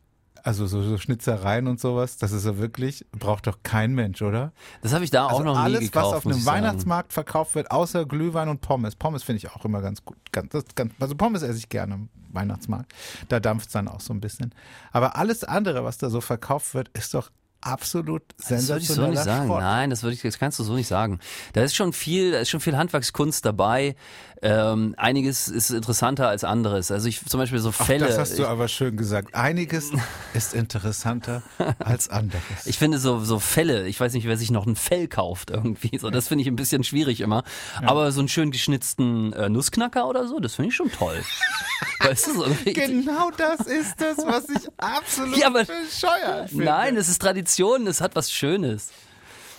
also 0.45 0.67
so, 0.67 0.83
so 0.83 0.97
Schnitzereien 0.99 1.67
und 1.67 1.79
sowas, 1.79 2.17
das 2.17 2.31
ist 2.31 2.45
ja 2.45 2.57
wirklich, 2.57 3.03
braucht 3.11 3.47
doch 3.47 3.57
kein 3.63 3.93
Mensch, 3.95 4.21
oder? 4.21 4.51
Das 4.81 4.93
habe 4.93 5.03
ich 5.03 5.09
da 5.09 5.25
auch 5.25 5.31
Also 5.31 5.43
noch 5.43 5.57
alles, 5.59 5.79
nie 5.81 5.85
gekauft. 5.87 6.05
was 6.07 6.13
auf 6.13 6.25
einem. 6.27 6.45
Weihnachtsmarkt 6.45 7.13
verkauft 7.13 7.55
wird, 7.55 7.71
außer 7.71 8.05
Glühwein 8.05 8.47
und 8.49 8.61
Pommes. 8.61 8.95
Pommes 8.95 9.23
finde 9.23 9.37
ich 9.37 9.49
auch 9.49 9.65
immer 9.65 9.81
ganz 9.81 10.05
gut. 10.05 10.17
Ganz, 10.31 10.51
das, 10.51 10.65
ganz, 10.75 10.93
also 10.99 11.15
Pommes 11.15 11.41
esse 11.41 11.57
ich 11.57 11.69
gerne 11.69 11.95
am 11.95 12.09
Weihnachtsmarkt. 12.31 12.93
Da 13.27 13.39
dampft 13.39 13.67
es 13.67 13.73
dann 13.73 13.87
auch 13.87 14.01
so 14.01 14.13
ein 14.13 14.21
bisschen. 14.21 14.53
Aber 14.91 15.15
alles 15.15 15.43
andere, 15.43 15.83
was 15.83 15.97
da 15.97 16.09
so 16.11 16.21
verkauft 16.21 16.75
wird, 16.75 16.89
ist 16.89 17.15
doch 17.15 17.31
absolut 17.65 18.21
Das 18.37 18.49
würde 18.49 18.81
ich 18.81 18.87
so 18.87 18.93
sensationeller 18.95 19.09
nicht 19.11 19.23
sagen. 19.23 19.47
Schrott. 19.47 19.59
Nein, 19.61 19.89
das 19.89 20.03
würde 20.03 20.15
ich, 20.15 20.21
das 20.21 20.39
kannst 20.39 20.59
du 20.59 20.63
so 20.63 20.73
nicht 20.75 20.87
sagen. 20.87 21.19
Da 21.53 21.63
ist 21.63 21.75
schon 21.75 21.93
viel, 21.93 22.31
da 22.31 22.39
ist 22.39 22.49
schon 22.49 22.59
viel 22.61 22.77
Handwerkskunst 22.77 23.45
dabei. 23.45 23.95
Ähm, 24.41 24.93
einiges 24.97 25.47
ist 25.47 25.71
interessanter 25.71 26.27
als 26.27 26.43
anderes. 26.43 26.91
Also 26.91 27.07
ich 27.07 27.25
zum 27.25 27.39
Beispiel 27.39 27.57
so 27.59 27.69
Ach, 27.69 27.85
Fälle. 27.85 28.05
das 28.05 28.17
hast 28.19 28.37
du 28.37 28.43
ich, 28.43 28.47
aber 28.47 28.67
schön 28.67 28.95
gesagt. 28.95 29.33
Einiges 29.33 29.91
ist 30.33 30.53
interessanter 30.53 31.41
als 31.79 32.09
anderes. 32.09 32.43
ich 32.65 32.77
finde 32.77 32.99
so, 32.99 33.19
so 33.23 33.39
Fälle, 33.39 33.87
ich 33.87 33.99
weiß 33.99 34.13
nicht, 34.13 34.27
wer 34.27 34.37
sich 34.37 34.51
noch 34.51 34.67
ein 34.67 34.75
Fell 34.75 35.07
kauft 35.07 35.49
irgendwie. 35.49 35.97
So, 35.97 36.09
das 36.11 36.27
finde 36.27 36.43
ich 36.43 36.47
ein 36.47 36.55
bisschen 36.57 36.83
schwierig 36.83 37.21
immer. 37.21 37.43
Aber 37.81 38.11
so 38.11 38.19
einen 38.19 38.27
schön 38.27 38.51
geschnitzten 38.51 39.33
äh, 39.33 39.49
Nussknacker 39.49 40.07
oder 40.07 40.27
so, 40.27 40.39
das 40.39 40.53
finde 40.55 40.69
ich 40.69 40.75
schon 40.75 40.91
toll. 40.91 41.19
weißt 42.01 42.27
du, 42.27 42.33
so 42.33 42.45
genau 42.65 43.31
das 43.35 43.65
ist 43.65 43.99
es, 44.01 44.17
was 44.25 44.47
ich 44.49 44.67
absolut 44.77 45.37
Ja, 45.37 45.47
aber- 45.47 45.63
bescheuert 45.63 46.49
finde. 46.49 46.65
Nein, 46.65 46.97
es 46.97 47.07
ist 47.09 47.19
Tradition, 47.21 47.54
es 47.87 48.01
hat 48.01 48.15
was 48.15 48.31
Schönes. 48.31 48.91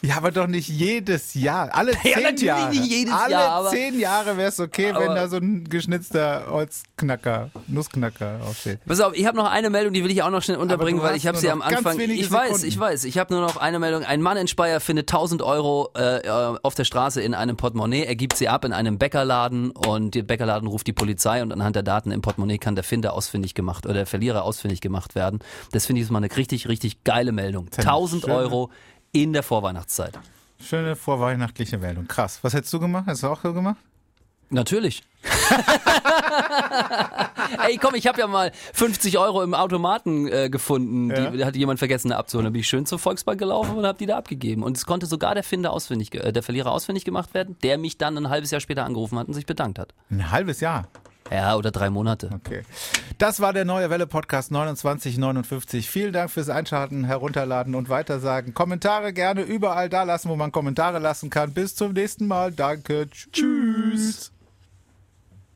Ja, 0.03 0.17
aber 0.19 0.31
doch 0.31 0.47
nicht 0.47 0.69
jedes 0.69 1.35
Jahr. 1.35 1.75
Alle 1.75 1.93
Ja, 1.93 1.99
zehn 2.03 2.37
Jahre. 2.47 2.71
nicht 2.71 2.85
jedes 2.87 3.13
Alle 3.15 3.31
Jahr, 3.33 3.71
zehn 3.71 3.99
Jahre 4.01 4.37
wäre 4.37 4.49
es 4.51 4.61
okay, 4.61 4.93
wenn 4.97 5.15
da 5.15 5.29
so 5.29 5.37
ein 5.37 5.65
geschnitzter 5.69 6.47
Holzknacker, 6.51 7.51
Nussknacker 7.67 8.41
aufsteht. 8.47 8.81
Pass 8.87 9.01
auf, 9.01 9.15
ich 9.15 9.27
habe 9.27 9.37
noch 9.37 9.51
eine 9.51 9.71
Meldung, 9.71 9.93
die 9.95 10.05
will 10.05 10.11
ich 10.11 10.23
auch 10.23 10.31
noch 10.31 10.43
schnell 10.43 10.59
unterbringen, 10.59 11.01
weil 11.03 11.17
ich 11.17 11.27
habe 11.27 11.39
sie 11.39 11.51
am 11.51 11.63
Anfang. 11.63 11.99
Ich 11.99 12.31
weiß, 12.31 12.47
Sekunden. 12.49 12.67
ich 12.67 12.79
weiß. 12.79 13.05
Ich 13.05 13.19
habe 13.19 13.33
nur 13.35 13.43
noch 13.43 13.57
eine 13.57 13.79
Meldung. 13.79 14.05
Ein 14.05 14.21
Mann 14.23 14.37
in 14.37 14.49
Speyer 14.49 14.81
findet 14.81 15.09
1000 15.11 15.43
Euro 15.43 15.91
äh, 15.95 16.29
auf 16.63 16.75
der 16.75 16.85
Straße 16.85 17.21
in 17.23 17.35
einem 17.35 17.57
Portemonnaie. 17.57 18.05
Er 18.05 18.17
gibt 18.17 18.37
sie 18.37 18.49
ab 18.49 18.65
in 18.65 18.73
einem 18.73 18.99
Bäckerladen 18.99 19.71
und 19.71 20.15
der 20.15 20.23
Bäckerladen 20.23 20.69
ruft 20.69 20.87
die 20.87 20.93
Polizei 20.93 21.43
und 21.43 21.53
anhand 21.53 21.77
der 21.77 21.83
Daten 21.83 22.11
im 22.11 22.21
Portemonnaie 22.23 22.59
kann 22.59 22.75
der 22.75 22.85
Finder 22.85 23.15
ausfindig 23.15 23.55
gemacht 23.55 23.85
oder 23.87 23.95
der 23.95 24.07
Verlierer 24.07 24.45
ausfindig 24.45 24.81
gemacht 24.81 25.15
werden. 25.15 25.41
Das 25.73 25.87
finde 25.87 26.03
ich 26.03 26.11
mal 26.11 26.19
eine 26.19 26.35
richtig, 26.37 26.69
richtig 26.69 27.05
geile 27.05 27.33
Meldung. 27.33 27.69
eine 27.77 27.87
1000 27.87 28.23
schöne- 28.23 28.35
Euro 28.35 28.71
in 29.23 29.33
der 29.33 29.43
Vorweihnachtszeit. 29.43 30.19
Schöne 30.61 30.97
vorweihnachtliche 30.97 31.79
Meldung. 31.79 32.09
Krass. 32.09 32.39
Was 32.43 32.55
hättest 32.55 32.73
du 32.73 32.81
gemacht? 32.81 33.05
Hast 33.07 33.23
du 33.23 33.29
auch 33.29 33.41
so 33.43 33.53
gemacht? 33.53 33.77
Natürlich. 34.49 35.03
Ey, 37.67 37.79
komm, 37.79 37.97
ich 37.97 38.07
habe 38.07 38.21
ja 38.21 38.29
mal 38.29 38.53
50 38.75 39.19
Euro 39.19 39.43
im 39.43 39.55
Automaten 39.55 40.29
äh, 40.29 40.49
gefunden. 40.49 41.11
Ja. 41.11 41.31
Die 41.31 41.45
hatte 41.45 41.59
jemand 41.59 41.81
vergessen 41.81 42.11
da 42.11 42.19
abzuholen. 42.19 42.45
Dann 42.45 42.53
bin 42.53 42.61
ich 42.61 42.69
schön 42.69 42.87
zur 42.87 43.01
Volksbank 43.01 43.41
gelaufen 43.41 43.77
und 43.77 43.85
habe 43.85 43.99
die 43.99 44.07
da 44.07 44.17
abgegeben. 44.17 44.63
Und 44.63 44.77
es 44.77 44.87
konnte 44.87 45.07
sogar 45.07 45.35
der 45.35 45.43
Finder 45.43 45.73
ausfindig, 45.73 46.15
äh, 46.15 46.33
der 46.33 46.45
Verlierer 46.45 46.71
ausfindig 46.71 47.05
gemacht 47.05 47.35
werden, 47.35 47.57
der 47.63 47.77
mich 47.77 47.99
dann 47.99 48.17
ein 48.17 48.29
halbes 48.29 48.53
Jahr 48.53 48.61
später 48.61 48.85
angerufen 48.85 49.19
hat 49.19 49.27
und 49.27 49.35
sich 49.35 49.47
bedankt 49.47 49.81
hat. 49.81 49.95
Ein 50.11 50.31
halbes 50.31 50.61
Jahr. 50.61 50.87
Ja, 51.31 51.57
oder 51.57 51.71
drei 51.71 51.91
Monate. 51.91 52.31
Okay. 52.35 52.63
Das 53.19 53.41
war 53.41 53.53
der 53.53 53.65
neue 53.65 53.91
Welle 53.91 54.07
Podcast 54.07 54.49
2959. 54.49 55.89
Vielen 55.91 56.13
Dank 56.13 56.31
fürs 56.31 56.49
Einschalten, 56.49 57.05
herunterladen 57.05 57.75
und 57.75 57.89
weitersagen. 57.89 58.55
Kommentare 58.55 59.13
gerne 59.13 59.43
überall 59.43 59.89
da 59.89 60.03
lassen, 60.03 60.29
wo 60.29 60.37
man 60.37 60.53
Kommentare 60.53 60.99
lassen 60.99 61.31
kann. 61.31 61.53
Bis 61.53 61.75
zum 61.75 61.93
nächsten 61.93 62.27
Mal. 62.27 62.53
Danke. 62.53 63.09
Tschüss. 63.11 64.33